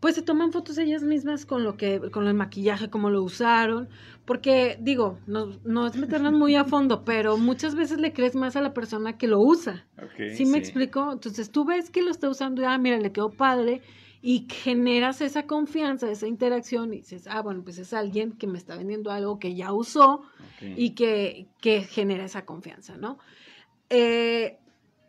[0.00, 3.90] pues se toman fotos ellas mismas con lo que, con el maquillaje, cómo lo usaron,
[4.24, 8.56] porque digo, no, no es meternos muy a fondo, pero muchas veces le crees más
[8.56, 9.84] a la persona que lo usa.
[9.98, 11.12] Ok, ¿Sí me explico?
[11.12, 13.82] Entonces tú ves que lo está usando y, ah, mira, le quedó padre
[14.26, 18.56] y generas esa confianza, esa interacción y dices, ah, bueno, pues es alguien que me
[18.56, 20.22] está vendiendo algo que ya usó
[20.62, 23.18] y que, que genera esa confianza, ¿no?
[23.90, 24.56] Eh,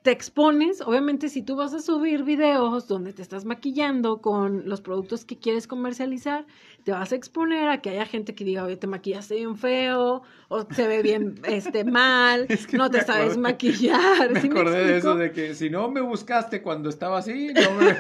[0.06, 4.80] te expones, obviamente si tú vas a subir videos donde te estás maquillando con los
[4.80, 6.46] productos que quieres comercializar,
[6.84, 10.22] te vas a exponer a que haya gente que diga, oye, te maquillaste bien feo,
[10.48, 14.32] o se ve bien este, mal, no te sabes maquillar.
[14.32, 17.98] Me acordé de eso, de que si no me buscaste cuando estaba así, no me,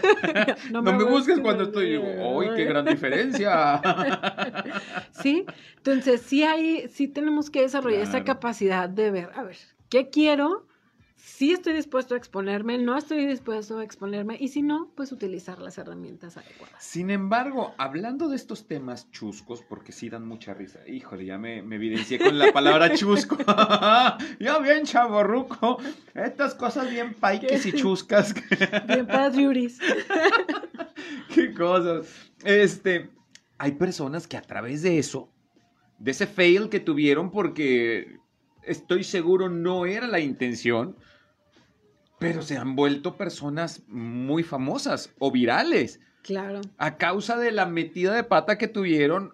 [0.72, 2.06] no me, busques cuando estoy, digo,
[2.39, 3.82] ¡ay, qué gran diferencia!
[5.24, 5.44] sí,
[5.78, 9.58] entonces sí hay, sí tenemos que desarrollar esa capacidad de ver, a ver,
[9.89, 10.68] ¿qué quiero?
[11.15, 15.60] Sí estoy dispuesto a exponerme, no estoy dispuesto a exponerme y si no, pues utilizar
[15.60, 16.84] las herramientas adecuadas.
[16.84, 21.60] Sin embargo, hablando de estos temas chuscos, porque sí dan mucha risa, híjole, ya me,
[21.60, 23.38] evidencié con la palabra chusco,
[24.39, 25.78] ya bien chaborruco,
[26.13, 28.34] estas cosas bien paiques y chuscas.
[28.88, 29.80] bien padriuris.
[31.34, 32.08] Qué cosas.
[32.43, 33.10] Este,
[33.58, 35.32] hay personas que a través de eso,
[35.99, 38.19] de ese fail que tuvieron porque
[38.65, 40.95] estoy seguro no era la intención,
[42.19, 45.99] pero se han vuelto personas muy famosas o virales.
[46.21, 46.62] Claro.
[46.78, 49.34] A causa de la metida de pata que tuvieron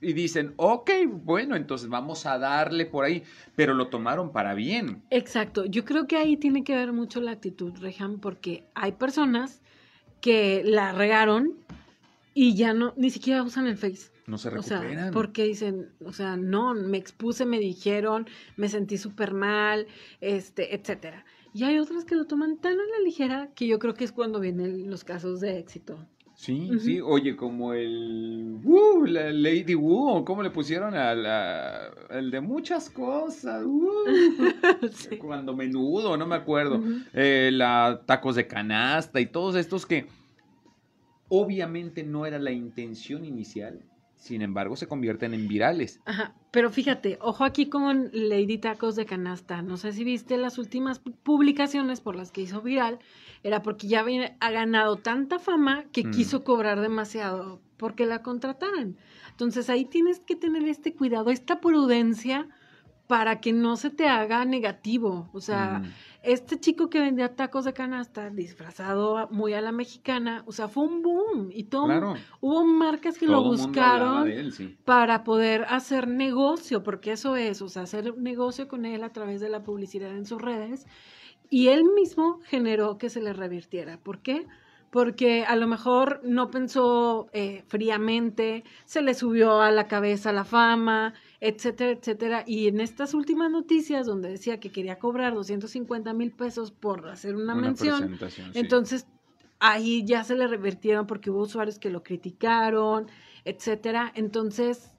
[0.00, 3.22] y dicen, ok, bueno, entonces vamos a darle por ahí,
[3.54, 5.02] pero lo tomaron para bien.
[5.10, 9.62] Exacto, yo creo que ahí tiene que ver mucho la actitud, Rehan, porque hay personas
[10.20, 11.54] que la regaron
[12.34, 14.10] y ya no, ni siquiera usan el Face.
[14.26, 14.86] No se recuperan.
[14.86, 19.86] O sea, porque dicen, o sea, no, me expuse, me dijeron, me sentí súper mal,
[20.20, 21.24] este, etcétera.
[21.54, 24.12] Y hay otras que lo toman tan a la ligera que yo creo que es
[24.12, 25.98] cuando vienen los casos de éxito.
[26.36, 32.30] Sí, sí, oye, como el uh, la Lady Wu, ¿cómo le pusieron a la, el
[32.30, 33.64] de muchas cosas?
[33.64, 36.82] Uh, Cuando menudo, no me acuerdo.
[37.14, 40.08] Eh, la tacos de canasta y todos estos que
[41.30, 43.80] obviamente no era la intención inicial,
[44.26, 46.00] sin embargo, se convierten en virales.
[46.04, 49.62] Ajá, pero fíjate, ojo aquí con Lady Tacos de Canasta.
[49.62, 52.98] No sé si viste las últimas publicaciones por las que hizo viral.
[53.42, 54.04] Era porque ya
[54.40, 56.10] ha ganado tanta fama que mm.
[56.10, 58.96] quiso cobrar demasiado porque la contrataran.
[59.30, 62.48] Entonces ahí tienes que tener este cuidado, esta prudencia
[63.06, 65.30] para que no se te haga negativo.
[65.32, 65.92] O sea, mm
[66.26, 70.84] este chico que vendía tacos de canasta disfrazado muy a la mexicana, o sea, fue
[70.84, 72.14] un boom y todo.
[72.40, 74.28] Hubo marcas que lo buscaron
[74.84, 79.40] para poder hacer negocio, porque eso es, o sea, hacer negocio con él a través
[79.40, 80.86] de la publicidad en sus redes.
[81.48, 83.98] Y él mismo generó que se le revirtiera.
[83.98, 84.46] ¿Por qué?
[84.90, 90.44] porque a lo mejor no pensó eh, fríamente, se le subió a la cabeza la
[90.44, 91.12] fama,
[91.46, 92.44] etcétera, etcétera.
[92.46, 97.36] Y en estas últimas noticias donde decía que quería cobrar 250 mil pesos por hacer
[97.36, 98.18] una, mención,
[98.54, 99.06] entonces
[99.58, 103.06] ahí ya se le revertieron porque hubo usuarios que lo criticaron,
[103.44, 104.12] etcétera.
[104.14, 104.92] Entonces,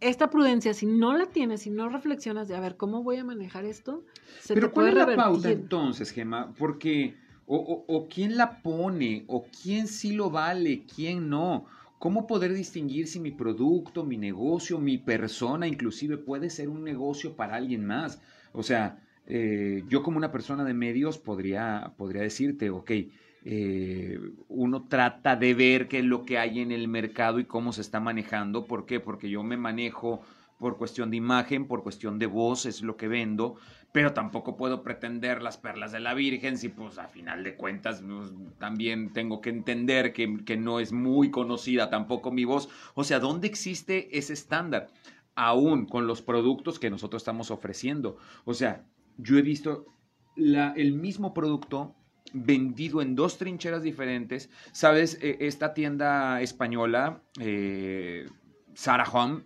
[0.00, 3.24] esta prudencia, si no la tienes, si no reflexionas de a ver cómo voy a
[3.24, 4.04] manejar esto,
[4.40, 6.54] se Pero te puede ¿cuál es la pauta entonces, Gemma?
[6.56, 11.66] Porque, o, o quién la pone, o quién sí lo vale, quién no.
[12.00, 17.36] ¿Cómo poder distinguir si mi producto, mi negocio, mi persona inclusive puede ser un negocio
[17.36, 18.22] para alguien más?
[18.52, 22.90] O sea, eh, yo como una persona de medios podría, podría decirte, ok,
[23.44, 27.70] eh, uno trata de ver qué es lo que hay en el mercado y cómo
[27.74, 28.66] se está manejando.
[28.66, 28.98] ¿Por qué?
[28.98, 30.22] Porque yo me manejo
[30.60, 33.56] por cuestión de imagen, por cuestión de voz, es lo que vendo,
[33.92, 38.04] pero tampoco puedo pretender las perlas de la Virgen si pues a final de cuentas
[38.06, 42.68] pues, también tengo que entender que, que, no es muy conocida tampoco mi voz.
[42.94, 44.88] O sea, ¿dónde existe ese estándar?
[45.34, 48.18] Aún con los productos que nosotros estamos ofreciendo.
[48.44, 48.84] O sea,
[49.16, 49.86] yo he visto
[50.36, 51.96] el mismo producto
[52.34, 54.50] vendido en dos trincheras diferentes.
[54.72, 55.18] ¿Sabes?
[55.22, 58.26] E, esta tienda española, eh,
[58.74, 59.44] Sarah Home,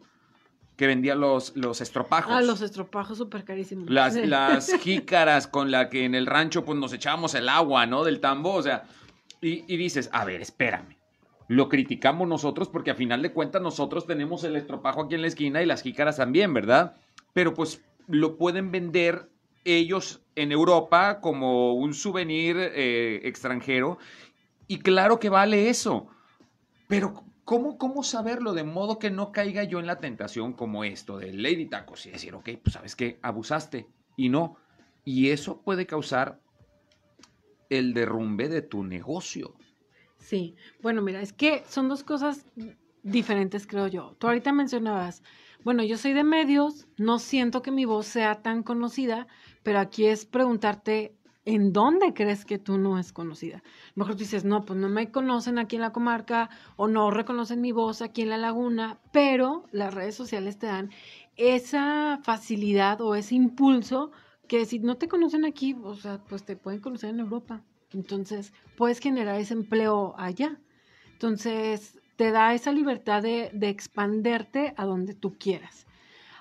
[0.76, 2.32] que vendía los, los estropajos.
[2.32, 3.88] Ah, los estropajos súper carísimos.
[3.88, 8.04] Las, las jícaras con la que en el rancho pues nos echábamos el agua, ¿no?
[8.04, 8.84] Del tambo, o sea,
[9.40, 10.96] y, y, dices, a ver, espérame.
[11.46, 15.28] Lo criticamos nosotros porque a final de cuentas nosotros tenemos el estropajo aquí en la
[15.28, 16.96] esquina y las jícaras también, ¿verdad?
[17.34, 19.28] Pero pues lo pueden vender
[19.64, 23.98] ellos en Europa como un souvenir eh, extranjero
[24.66, 26.06] y claro que vale eso.
[26.88, 31.18] Pero ¿Cómo, ¿Cómo saberlo de modo que no caiga yo en la tentación como esto
[31.18, 34.56] de Lady Tacos y decir, ok, pues sabes que abusaste y no?
[35.04, 36.40] Y eso puede causar
[37.68, 39.54] el derrumbe de tu negocio.
[40.18, 42.46] Sí, bueno, mira, es que son dos cosas
[43.02, 44.16] diferentes, creo yo.
[44.18, 45.22] Tú ahorita mencionabas,
[45.64, 49.26] bueno, yo soy de medios, no siento que mi voz sea tan conocida,
[49.62, 53.62] pero aquí es preguntarte ¿en dónde crees que tú no es conocida?
[53.94, 57.60] mejor tú dices, no, pues no me conocen aquí en la comarca o no reconocen
[57.60, 60.90] mi voz aquí en la laguna, pero las redes sociales te dan
[61.36, 64.12] esa facilidad o ese impulso
[64.48, 67.62] que si no te conocen aquí, o sea, pues te pueden conocer en Europa.
[67.92, 70.60] Entonces, puedes generar ese empleo allá.
[71.12, 75.86] Entonces, te da esa libertad de, de expanderte a donde tú quieras.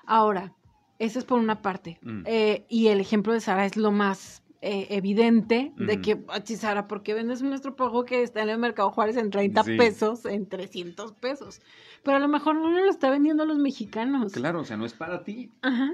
[0.04, 0.52] Ahora,
[0.98, 1.98] esa es por una parte.
[2.02, 2.22] Mm.
[2.26, 6.88] Eh, y el ejemplo de Sara es lo más eh, evidente de que, "Achi, Sara,
[6.88, 9.76] ¿por qué vendes un estropajo que está en el mercado Juárez en 30 Sí.
[9.76, 11.60] pesos, en 300 pesos?
[12.02, 14.32] Pero a lo mejor no lo está vendiendo a los mexicanos.
[14.32, 15.50] Claro, o sea, no es para ti.
[15.62, 15.92] Ajá.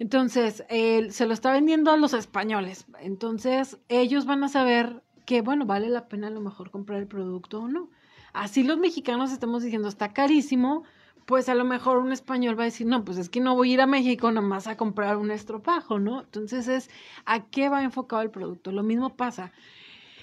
[0.00, 2.86] Entonces, se lo está vendiendo a los españoles.
[3.00, 7.06] Entonces, ellos van a saber que, bueno, vale la pena a lo mejor comprar el
[7.06, 7.90] producto o no.
[8.32, 10.84] Así los mexicanos estamos diciendo, está carísimo,
[11.28, 13.70] pues a lo mejor un español va a decir, no, pues es que no voy
[13.70, 16.22] a ir a México nomás a comprar un estropajo, ¿no?
[16.22, 16.88] Entonces es,
[17.26, 18.72] ¿a qué va enfocado el producto?
[18.72, 19.52] Lo mismo pasa.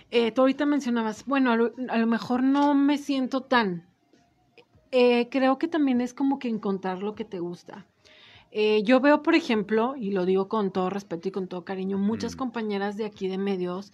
[0.10, 3.88] Eh, tú ahorita mencionabas, bueno, a lo, a lo mejor no me siento tan.
[4.89, 7.86] Eh, creo que también es como que encontrar lo que te gusta.
[8.49, 11.99] Eh, yo veo, por ejemplo, y lo digo con todo respeto y con todo cariño,
[11.99, 12.39] muchas Mm.
[12.39, 13.93] compañeras de aquí de medios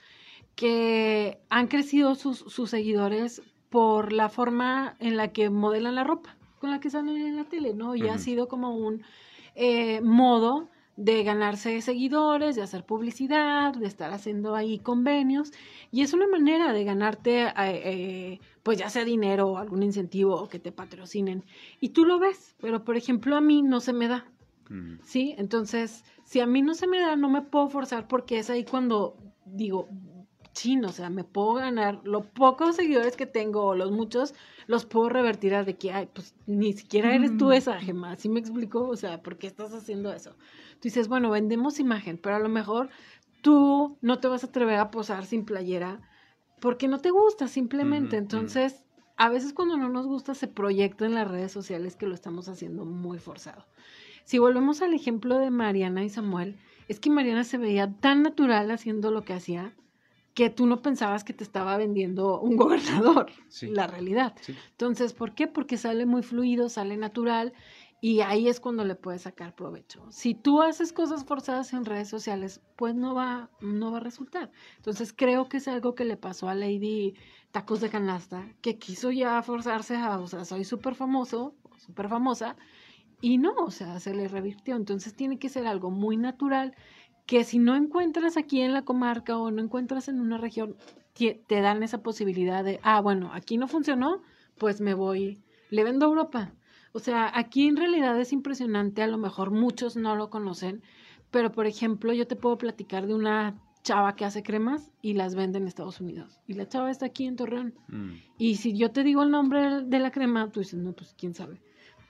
[0.55, 6.37] que han crecido sus, sus seguidores por la forma en la que modelan la ropa,
[6.61, 7.95] con la que salen en la tele, ¿no?
[7.95, 9.01] Y ha sido como un
[9.55, 15.51] eh, modo de ganarse seguidores, de hacer publicidad, de estar haciendo ahí convenios.
[15.91, 20.35] Y es una manera de ganarte, eh, eh, pues ya sea dinero o algún incentivo
[20.35, 21.43] o que te patrocinen.
[21.79, 24.27] Y tú lo ves, pero por ejemplo a mí no se me da.
[24.69, 24.99] Mm.
[25.03, 25.33] ¿sí?
[25.39, 28.63] Entonces, si a mí no se me da, no me puedo forzar porque es ahí
[28.63, 29.89] cuando digo,
[30.53, 34.33] chino, o sea, me puedo ganar los pocos seguidores que tengo o los muchos,
[34.67, 38.29] los puedo revertir a de que, ay, pues ni siquiera eres tú esa gema, ¿sí
[38.29, 38.87] me explico?
[38.87, 40.31] O sea, ¿por qué estás haciendo eso?
[40.31, 42.89] Tú dices, bueno, vendemos imagen, pero a lo mejor
[43.41, 46.01] tú no te vas a atrever a posar sin playera
[46.59, 48.17] porque no te gusta simplemente.
[48.17, 48.83] Entonces,
[49.17, 52.47] a veces cuando no nos gusta se proyecta en las redes sociales que lo estamos
[52.47, 53.65] haciendo muy forzado.
[54.23, 58.71] Si volvemos al ejemplo de Mariana y Samuel, es que Mariana se veía tan natural
[58.71, 59.73] haciendo lo que hacía
[60.33, 63.67] que tú no pensabas que te estaba vendiendo un gobernador, Sí.
[63.67, 64.33] la realidad.
[64.41, 64.55] Sí.
[64.71, 65.47] Entonces, ¿por qué?
[65.47, 67.53] Porque sale muy fluido, sale natural
[68.03, 70.03] y ahí es cuando le puedes sacar provecho.
[70.09, 74.51] Si tú haces cosas forzadas en redes sociales, pues no va, no va a resultar.
[74.77, 77.13] Entonces, creo que es algo que le pasó a Lady
[77.51, 82.55] Tacos de Canasta, que quiso ya forzarse a, o sea, soy súper famoso, súper famosa,
[83.23, 84.75] y no, o sea, se le revirtió.
[84.75, 86.73] Entonces, tiene que ser algo muy natural
[87.25, 90.75] que si no encuentras aquí en la comarca o no encuentras en una región,
[91.13, 94.21] te, te dan esa posibilidad de, ah, bueno, aquí no funcionó,
[94.57, 96.53] pues me voy, le vendo a Europa.
[96.93, 100.81] O sea, aquí en realidad es impresionante, a lo mejor muchos no lo conocen,
[101.31, 105.35] pero por ejemplo, yo te puedo platicar de una chava que hace cremas y las
[105.35, 106.39] vende en Estados Unidos.
[106.47, 107.73] Y la chava está aquí en Torreón.
[107.87, 108.11] Mm.
[108.37, 111.33] Y si yo te digo el nombre de la crema, tú dices, no, pues quién
[111.33, 111.61] sabe.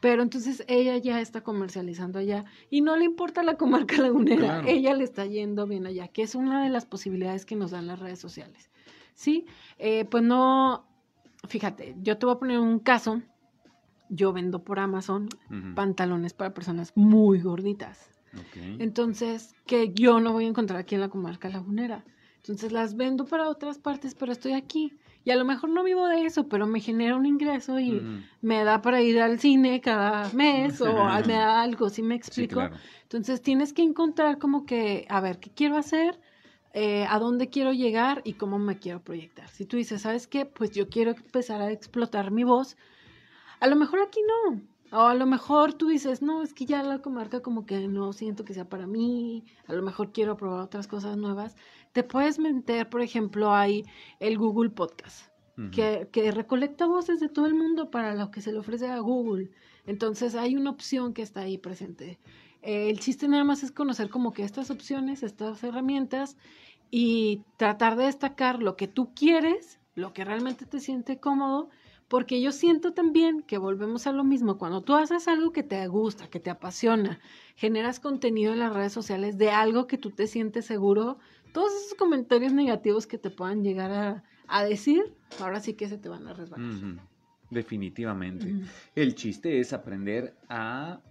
[0.01, 4.67] Pero entonces ella ya está comercializando allá y no le importa la comarca lagunera, Claro.
[4.67, 7.87] ella le está yendo bien allá, que es una de las posibilidades que nos dan
[7.87, 8.69] las redes sociales.
[9.13, 9.45] Sí,
[9.77, 10.85] Eh, pues no,
[11.47, 13.21] fíjate, yo te voy a poner un caso,
[14.09, 15.29] yo vendo por Amazon
[15.75, 18.09] pantalones para personas muy gorditas.
[18.33, 18.57] Ok.
[18.79, 22.03] Entonces, que yo no voy a encontrar aquí en la comarca lagunera.
[22.37, 24.93] Entonces las vendo para otras partes, pero estoy aquí.
[25.23, 28.01] Y a lo mejor no vivo de eso, pero me genera un ingreso y
[28.41, 30.85] me da para ir al cine cada mes o
[31.25, 32.55] me da algo, ¿sí me Sí, explico?
[32.55, 32.75] claro.
[33.03, 36.19] Entonces tienes que encontrar como que, a ver, ¿qué quiero hacer?
[36.73, 38.21] Eh, ¿A dónde quiero llegar?
[38.23, 39.47] Y cómo me quiero proyectar.
[39.49, 40.45] Si tú dices, ¿sabes qué?
[40.45, 42.77] Pues yo quiero empezar a explotar mi voz.
[43.59, 44.61] A lo mejor aquí no.
[44.93, 48.11] O a lo mejor tú dices, no, es que ya la comarca como que no
[48.11, 49.45] siento que sea para mí.
[49.67, 51.55] A lo mejor quiero probar otras cosas nuevas.
[51.91, 53.83] Te puedes meter, por ejemplo, hay
[54.19, 55.31] el Google Podcast
[55.69, 59.51] que recolecta voces de todo el mundo para lo que se le ofrece a Google.
[59.85, 62.19] Entonces hay una opción que está ahí presente.
[62.61, 66.37] Eh, el chiste nada más es conocer como que estas opciones, estas herramientas
[66.89, 71.69] y tratar de destacar lo que tú quieres, lo que realmente te siente cómodo,
[72.07, 75.87] porque yo siento también que volvemos a lo mismo, cuando tú haces algo que te
[75.87, 77.21] gusta, que te apasiona,
[77.55, 81.19] generas contenido en las redes sociales de algo que tú te sientes seguro,
[81.53, 85.01] todos esos comentarios negativos que te puedan llegar a, a decir,
[85.39, 86.65] ahora sí que se te van a resbalar.
[87.49, 88.55] Definitivamente.
[88.95, 91.01] El chiste es aprender a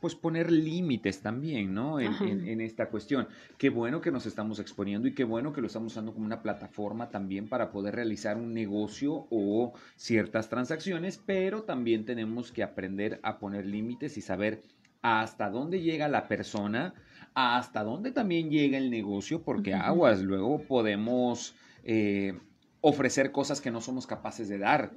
[0.00, 1.98] pues poner límites también, ¿no?
[1.98, 2.12] En-
[2.48, 3.26] en esta cuestión.
[3.58, 6.40] Qué bueno que nos estamos exponiendo y qué bueno que lo estamos usando como una
[6.40, 13.18] plataforma también para poder realizar un negocio o ciertas transacciones, pero también tenemos que aprender
[13.24, 14.62] a poner límites y saber
[15.02, 16.94] hasta dónde llega la persona,
[17.38, 22.36] hasta dónde también llega el negocio, porque aguas, luego podemos eh,
[22.80, 24.92] ofrecer cosas que no somos capaces de dar.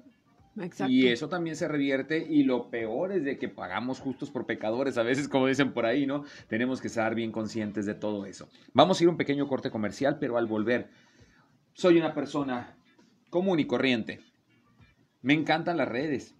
[0.60, 0.92] Exacto.
[0.92, 4.98] Y eso también se revierte y lo peor es de que pagamos justos por pecadores,
[4.98, 6.26] a veces como dicen por ahí, ¿no?
[6.48, 8.50] Tenemos que estar bien conscientes de todo eso.
[8.74, 10.90] Vamos a ir a un pequeño corte comercial, pero al volver,
[11.74, 12.76] soy una persona
[13.30, 14.20] común y corriente.
[15.22, 16.36] Me encantan las redes.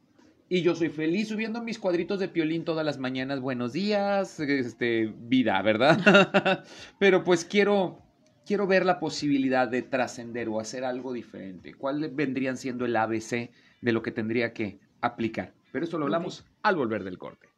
[0.54, 3.40] Y yo soy feliz subiendo mis cuadritos de piolín todas las mañanas.
[3.40, 6.66] Buenos días, este, vida, ¿verdad?
[7.00, 8.00] pero pues quiero
[8.46, 11.74] quiero ver la posibilidad de trascender o hacer algo diferente.
[11.74, 13.50] ¿Cuáles vendrían siendo el ABC
[13.80, 15.54] de lo que tendría que aplicar?
[15.72, 17.51] Pero eso lo hablamos al volver del corte.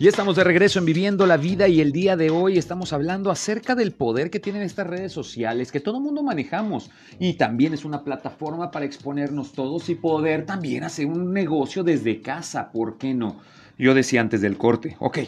[0.00, 3.30] Y estamos de regreso en Viviendo la Vida y el día de hoy estamos hablando
[3.30, 7.74] acerca del poder que tienen estas redes sociales que todo el mundo manejamos y también
[7.74, 12.96] es una plataforma para exponernos todos y poder también hacer un negocio desde casa, ¿por
[12.96, 13.40] qué no?
[13.76, 15.18] Yo decía antes del corte, ok,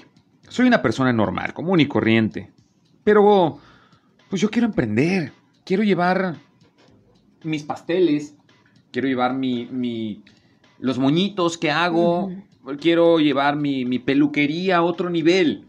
[0.48, 2.50] soy una persona normal, común y corriente,
[3.04, 3.58] pero
[4.30, 5.34] pues yo quiero emprender,
[5.66, 6.36] quiero llevar
[7.44, 8.36] mis pasteles,
[8.90, 10.24] quiero llevar mi, mi
[10.78, 12.32] los moñitos que hago,
[12.80, 15.66] quiero llevar mi, mi, peluquería a otro nivel.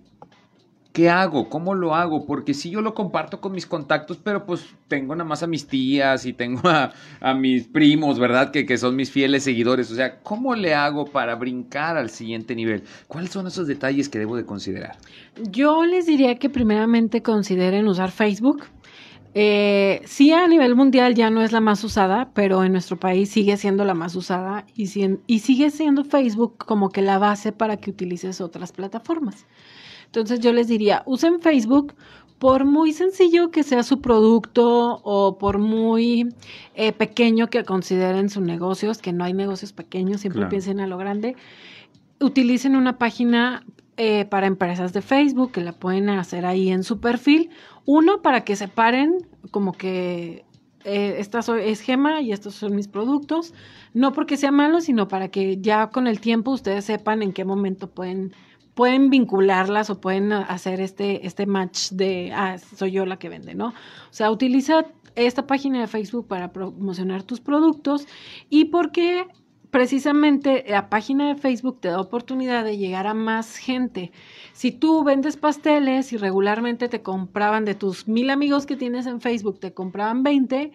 [0.92, 1.50] ¿Qué hago?
[1.50, 2.28] ¿Cómo lo hago?
[2.28, 5.66] Porque si yo lo comparto con mis contactos, pero pues tengo nada más a mis
[5.66, 8.52] tías y tengo a, a mis primos, ¿verdad?
[8.52, 9.92] Que, que, son mis fieles seguidores.
[9.92, 12.84] O sea, ¿cómo le hago para brincar al siguiente nivel?
[13.08, 14.96] ¿Cuáles son esos detalles que debo de considerar?
[15.50, 18.68] Yo les diría que primeramente consideren usar Facebook.
[19.36, 23.30] Eh, sí, a nivel mundial ya no es la más usada, pero en nuestro país
[23.30, 24.84] sigue siendo la más usada y,
[25.26, 29.48] y sigue siendo Facebook como que la base para que utilices otras plataformas.
[30.06, 31.96] Entonces yo les diría, usen Facebook
[32.38, 36.28] por muy sencillo que sea su producto o por muy
[36.76, 40.50] eh, pequeño que consideren sus negocios, que no hay negocios pequeños, siempre claro.
[40.50, 41.36] piensen a lo grande,
[42.20, 43.64] utilicen una página
[43.96, 47.50] eh, para empresas de Facebook que la pueden hacer ahí en su perfil.
[47.86, 49.18] Uno, para que separen
[49.52, 50.46] como que
[50.86, 53.54] eh, esta es Gema y estos son mis productos.
[53.94, 57.46] No porque sea malo, sino para que ya con el tiempo ustedes sepan en qué
[57.46, 58.34] momento pueden
[58.74, 63.54] pueden vincularlas o pueden hacer este, este match de, ah, soy yo la que vende,
[63.54, 63.68] ¿no?
[63.68, 63.74] O
[64.10, 68.08] sea, utiliza esta página de Facebook para promocionar tus productos
[68.50, 69.28] y porque
[69.74, 74.12] precisamente la página de Facebook te da oportunidad de llegar a más gente.
[74.54, 79.20] Si tú vendes pasteles y regularmente te compraban de tus mil amigos que tienes en
[79.20, 80.72] Facebook, te compraban 20,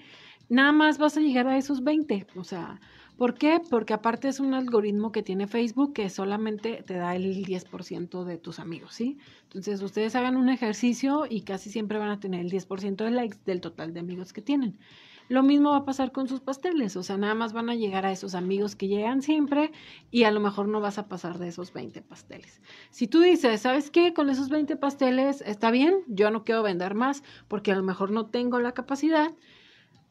[0.49, 2.27] nada más vas a llegar a esos 20.
[2.35, 2.81] O sea,
[3.17, 3.61] ¿Por qué?
[3.69, 8.39] Porque aparte es un algoritmo que tiene Facebook que solamente te da el 10% de
[8.39, 9.19] tus amigos, ¿sí?
[9.43, 13.39] Entonces ustedes hagan un ejercicio y casi siempre van a tener el 10% de likes
[13.45, 14.79] del total de amigos que tienen.
[15.29, 18.07] Lo mismo va a pasar con sus pasteles, o sea, nada más van a llegar
[18.07, 19.72] a esos amigos que llegan siempre
[20.11, 22.62] y a lo mejor no vas a pasar de esos 20 pasteles.
[22.91, 24.14] Si tú dices, ¿sabes qué?
[24.14, 28.11] Con esos 20 pasteles está bien, yo no quiero vender más porque a lo mejor
[28.11, 29.31] no tengo la capacidad,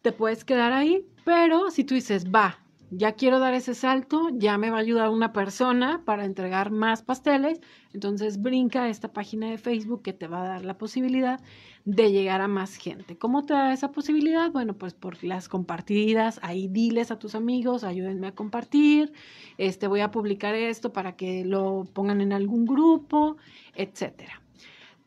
[0.01, 2.59] te puedes quedar ahí, pero si tú dices, va,
[2.89, 7.01] ya quiero dar ese salto, ya me va a ayudar una persona para entregar más
[7.01, 7.59] pasteles,
[7.93, 11.41] entonces brinca a esta página de Facebook que te va a dar la posibilidad
[11.85, 13.17] de llegar a más gente.
[13.17, 14.51] ¿Cómo te da esa posibilidad?
[14.51, 19.11] Bueno, pues por las compartidas, ahí diles a tus amigos, ayúdenme a compartir,
[19.57, 23.37] este voy a publicar esto para que lo pongan en algún grupo,
[23.75, 24.41] etcétera.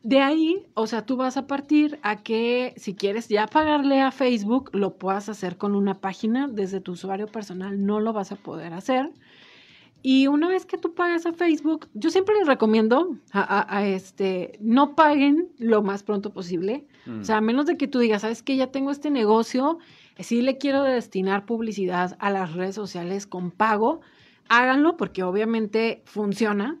[0.03, 4.11] De ahí, o sea, tú vas a partir a que si quieres ya pagarle a
[4.11, 8.35] Facebook, lo puedas hacer con una página desde tu usuario personal, no lo vas a
[8.35, 9.11] poder hacer.
[10.03, 14.95] Y una vez que tú pagas a Facebook, yo siempre les recomiendo a, este, no
[14.95, 16.87] paguen lo más pronto posible.
[17.19, 19.77] O sea, a menos de que tú digas, sabes que ya tengo este negocio,
[20.17, 24.01] sí le quiero destinar publicidad a las redes sociales con pago,
[24.49, 26.79] háganlo porque obviamente funciona.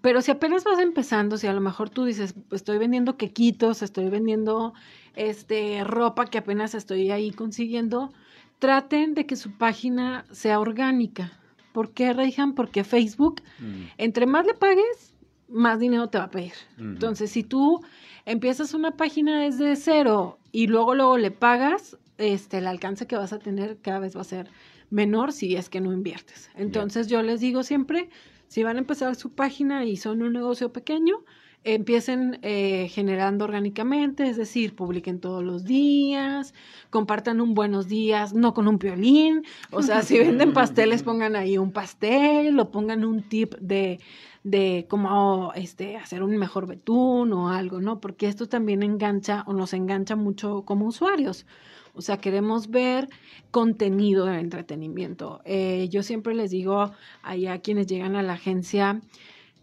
[0.00, 4.08] Pero si apenas vas empezando, si a lo mejor tú dices, estoy vendiendo quequitos, estoy
[4.08, 4.72] vendiendo
[5.14, 8.12] este ropa que apenas estoy ahí consiguiendo,
[8.58, 11.32] traten de que su página sea orgánica.
[11.72, 12.54] ¿Por qué, Reihan?
[12.54, 13.84] Porque Facebook, mm.
[13.98, 15.14] entre más le pagues,
[15.48, 16.52] más dinero te va a pedir.
[16.78, 17.80] Entonces, si tú
[18.24, 23.32] empiezas una página desde cero y luego luego le pagas, este el alcance que vas
[23.32, 24.48] a tener cada vez va a ser
[24.90, 26.50] menor si es que no inviertes.
[26.54, 28.10] Entonces, yo les digo siempre,
[28.50, 31.22] si van a empezar su página y son un negocio pequeño,
[31.62, 36.52] empiecen eh, generando orgánicamente, es decir, publiquen todos los días,
[36.90, 41.58] compartan un buenos días, no con un piolín, o sea, si venden pasteles, pongan ahí
[41.58, 44.00] un pastel o pongan un tip de,
[44.42, 48.00] de cómo este, hacer un mejor betún o algo, ¿no?
[48.00, 51.46] Porque esto también engancha o nos engancha mucho como usuarios.
[51.94, 53.08] O sea, queremos ver
[53.50, 55.40] contenido de entretenimiento.
[55.44, 59.00] Eh, yo siempre les digo a quienes llegan a la agencia,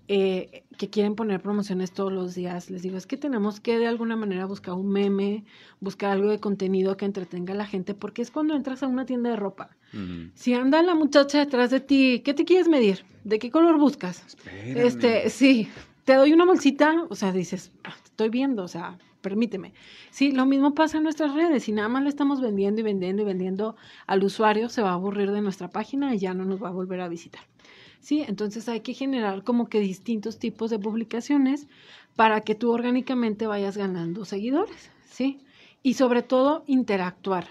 [0.09, 3.87] eh, que quieren poner promociones todos los días, les digo, es que tenemos que de
[3.87, 5.43] alguna manera buscar un meme,
[5.81, 9.05] buscar algo de contenido que entretenga a la gente, porque es cuando entras a una
[9.05, 9.75] tienda de ropa.
[10.33, 13.03] Si anda la muchacha detrás de ti, ¿qué te quieres medir?
[13.25, 14.37] ¿De qué color buscas?
[14.63, 15.67] Este, sí,
[16.05, 19.73] te doy una bolsita, o sea, dices, ah, estoy viendo, o sea, permíteme.
[20.09, 21.63] Sí, lo mismo pasa en nuestras redes.
[21.63, 24.93] Si nada más le estamos vendiendo y vendiendo y vendiendo al usuario, se va a
[24.93, 27.41] aburrir de nuestra página y ya no nos va a volver a visitar.
[27.99, 31.67] Sí, entonces hay que generar como que distintos tipos de publicaciones
[32.15, 35.39] para que tú orgánicamente vayas ganando seguidores, ¿sí?
[35.83, 37.47] Y sobre todo interactuar.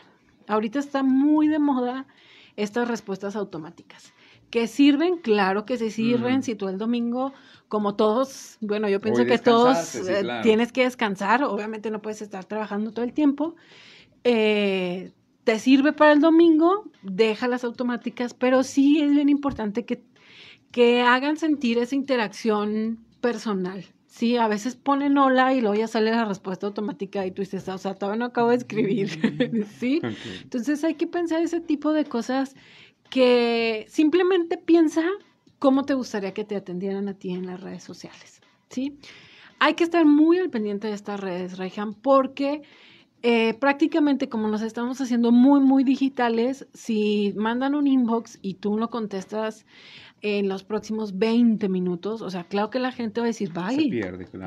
[0.48, 2.06] Ahorita está muy de moda
[2.56, 4.12] estas respuestas automáticas.
[4.50, 5.18] ¿Que sirven?
[5.18, 6.42] Claro que se sirven.
[6.42, 7.32] Si tú el domingo,
[7.68, 12.44] como todos, bueno, yo pienso que todos eh, tienes que descansar, obviamente no puedes estar
[12.44, 13.56] trabajando todo el tiempo.
[14.24, 15.12] Eh,
[15.44, 20.02] te sirve para el domingo, deja las automáticas, pero sí es bien importante que
[20.76, 23.86] que hagan sentir esa interacción personal.
[24.06, 27.66] Sí, a veces ponen hola y luego ya sale la respuesta automática y tú dices,
[27.68, 29.08] o sea, todavía no acabo de escribir.
[29.78, 30.02] ¿Sí?
[30.42, 32.56] Entonces hay que pensar ese tipo de cosas
[33.10, 35.02] que simplemente piensa
[35.58, 38.40] cómo te gustaría que te atendieran a ti en las redes sociales.
[38.68, 38.98] ¿Sí?
[39.58, 42.62] Hay que estar muy al pendiente de estas redes, Rejan, porque
[43.22, 48.76] eh, prácticamente como nos estamos haciendo muy, muy digitales, si mandan un inbox y tú
[48.76, 49.64] no contestas
[50.22, 53.80] en los próximos 20 minutos, o sea, claro que la gente va a decir, vaya,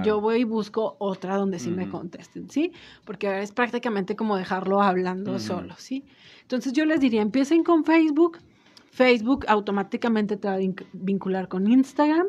[0.03, 2.71] yo voy y busco otra donde sí me contesten, ¿sí?
[3.05, 6.05] Porque es prácticamente como dejarlo hablando solo, ¿sí?
[6.41, 8.39] Entonces yo les diría, empiecen con Facebook,
[8.91, 10.59] Facebook automáticamente te va a
[10.93, 12.27] vincular con Instagram.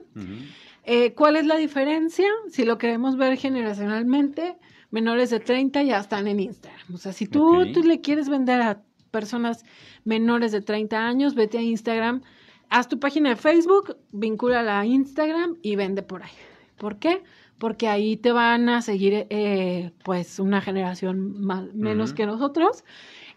[0.84, 2.26] Eh, ¿Cuál es la diferencia?
[2.48, 4.56] Si lo queremos ver generacionalmente,
[4.90, 6.94] menores de 30 ya están en Instagram.
[6.94, 9.64] O sea, si tú, tú le quieres vender a personas
[10.04, 12.22] menores de 30 años, vete a Instagram
[12.70, 16.30] haz tu página de Facebook, vincúlala a Instagram y vende por ahí.
[16.78, 17.22] ¿Por qué?
[17.58, 22.84] Porque ahí te van a seguir, eh, pues, una generación más, menos que nosotros.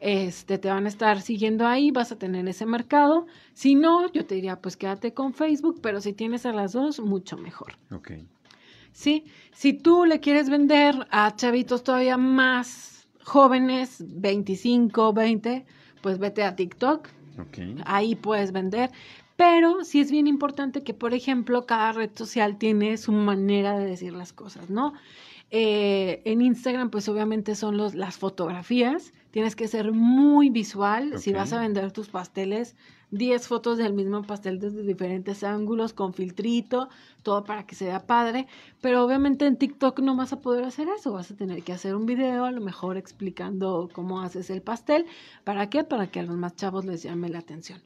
[0.05, 3.25] Este, te van a estar siguiendo ahí, vas a tener ese mercado.
[3.53, 6.99] Si no, yo te diría, pues quédate con Facebook, pero si tienes a las dos,
[6.99, 7.77] mucho mejor.
[7.89, 8.11] Ok.
[8.91, 9.23] Sí,
[9.53, 15.65] si tú le quieres vender a chavitos todavía más jóvenes, 25, 20,
[16.01, 17.07] pues vete a TikTok.
[17.47, 17.77] Okay.
[17.85, 18.91] Ahí puedes vender.
[19.37, 23.85] Pero sí es bien importante que, por ejemplo, cada red social tiene su manera de
[23.85, 24.93] decir las cosas, ¿no?
[25.55, 29.13] Eh, en Instagram, pues obviamente son los, las fotografías.
[29.29, 31.19] Tienes que ser muy visual.
[31.19, 32.75] Si vas a vender tus pasteles,
[33.11, 36.89] 10 fotos del mismo pastel desde diferentes ángulos, con filtrito,
[37.21, 38.47] todo para que se vea padre.
[38.81, 41.13] Pero obviamente en TikTok no vas a poder hacer eso.
[41.13, 45.05] Vas a tener que hacer un video, a lo mejor explicando cómo haces el pastel.
[45.43, 45.83] ¿Para qué?
[45.83, 47.79] Para que a los más chavos les llame la atención.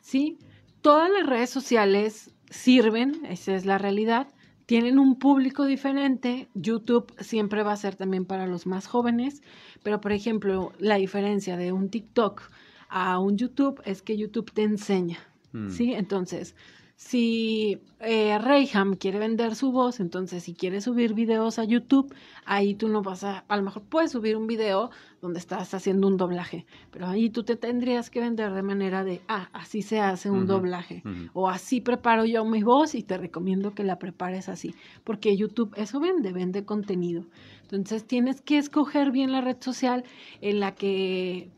[0.00, 0.38] ¿Sí?
[0.82, 4.28] todas las redes sociales sirven, esa es la realidad,
[4.70, 6.48] tienen un público diferente.
[6.54, 9.42] YouTube siempre va a ser también para los más jóvenes,
[9.82, 12.42] pero por ejemplo, la diferencia de un TikTok
[12.88, 15.18] a un YouTube es que YouTube te enseña,
[15.50, 15.70] mm.
[15.70, 15.92] ¿sí?
[15.92, 16.54] Entonces,
[17.00, 22.74] si eh, Rayham quiere vender su voz, entonces si quiere subir videos a YouTube, ahí
[22.74, 24.90] tú no vas a, a lo mejor puedes subir un video
[25.22, 29.22] donde estás haciendo un doblaje, pero ahí tú te tendrías que vender de manera de,
[29.28, 33.74] ah, así se hace un doblaje, o así preparo yo mi voz y te recomiendo
[33.74, 37.24] que la prepares así, porque YouTube eso vende, vende contenido.
[37.62, 40.04] Entonces tienes que escoger bien la red social
[40.42, 41.50] en la que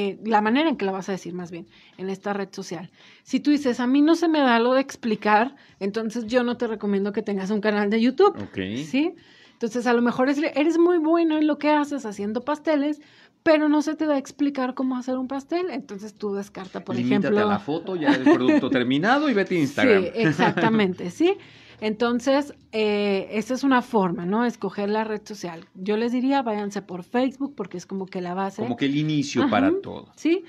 [0.00, 2.88] eh, la manera en que la vas a decir más bien en esta red social.
[3.24, 6.56] Si tú dices, a mí no se me da lo de explicar, entonces yo no
[6.56, 8.36] te recomiendo que tengas un canal de YouTube.
[8.54, 9.16] ¿Sí?
[9.54, 13.00] Entonces, a lo mejor eres muy bueno en lo que haces haciendo pasteles,
[13.42, 16.94] pero no se te da a explicar cómo hacer un pastel, entonces tú descarta, por
[16.94, 17.48] Limítate ejemplo.
[17.48, 20.02] a la foto ya del producto terminado y vete a Instagram.
[20.04, 21.36] Sí, exactamente, sí.
[21.80, 24.44] Entonces, eh, esa es una forma, ¿no?
[24.44, 25.66] Escoger la red social.
[25.74, 28.62] Yo les diría, váyanse por Facebook porque es como que la base.
[28.62, 30.06] Como que el inicio para todo.
[30.16, 30.44] Sí.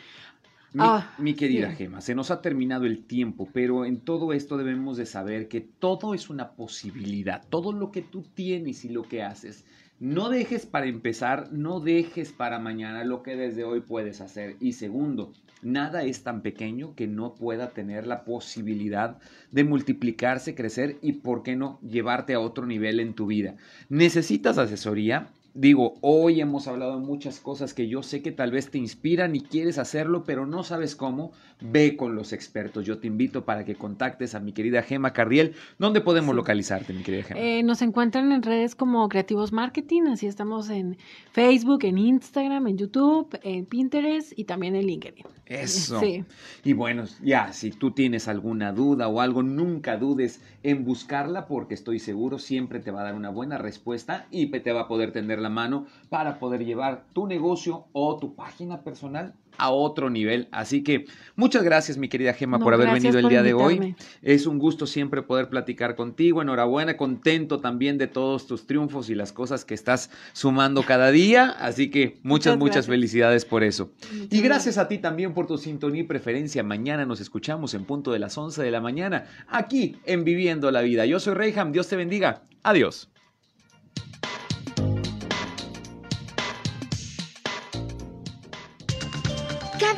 [0.72, 4.98] Mi, ah, querida Gema, se nos ha terminado el tiempo, pero en todo esto debemos
[4.98, 9.24] de saber que todo es una posibilidad, todo lo que tú tienes y lo que
[9.24, 9.66] haces.
[10.00, 14.58] No dejes para empezar, no dejes para mañana lo que desde hoy puedes hacer.
[14.60, 19.20] Y segundo, Nada es tan pequeño que no pueda tener la posibilidad
[19.52, 23.56] de multiplicarse, crecer y, ¿por qué no?, llevarte a otro nivel en tu vida.
[23.90, 25.34] ¿Necesitas asesoría?
[25.54, 29.36] Digo, hoy hemos hablado de muchas cosas que yo sé que tal vez te inspiran
[29.36, 31.32] y quieres hacerlo, pero no sabes cómo.
[31.62, 32.86] Ve con los expertos.
[32.86, 35.56] Yo te invito para que contactes a mi querida Gema Cardiel.
[35.78, 37.40] ¿Dónde podemos localizarte, mi querida Gema?
[37.42, 40.98] Eh, nos encuentran en redes como Creativos Marketing, así estamos en
[41.34, 45.26] Facebook, en Instagram, en YouTube, en Pinterest y también en LinkedIn.
[45.46, 46.00] Eso.
[46.00, 46.24] Sí.
[46.64, 51.74] Y bueno, ya, si tú tienes alguna duda o algo, nunca dudes en buscarla porque
[51.74, 55.12] estoy seguro siempre te va a dar una buena respuesta y te va a poder
[55.12, 60.48] tener la mano para poder llevar tu negocio o tu página personal a otro nivel.
[60.52, 61.06] Así que
[61.36, 63.96] muchas gracias, mi querida Gema, por haber venido el día de hoy.
[64.22, 66.42] Es un gusto siempre poder platicar contigo.
[66.42, 71.50] Enhorabuena, contento también de todos tus triunfos y las cosas que estás sumando cada día.
[71.60, 73.92] Así que muchas, muchas, felicidades por eso.
[74.32, 76.64] y gracias a ti también por tu sintonía y preferencia.
[76.64, 80.82] Mañana nos escuchamos en punto de las 11 de la mañana, aquí en Viviendo la
[80.82, 81.06] Vida.
[81.06, 82.44] Yo soy Reyham, Dios te bendiga.
[82.64, 83.10] Adiós.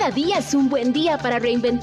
[0.01, 1.79] Cada día es un buen día para reinventar.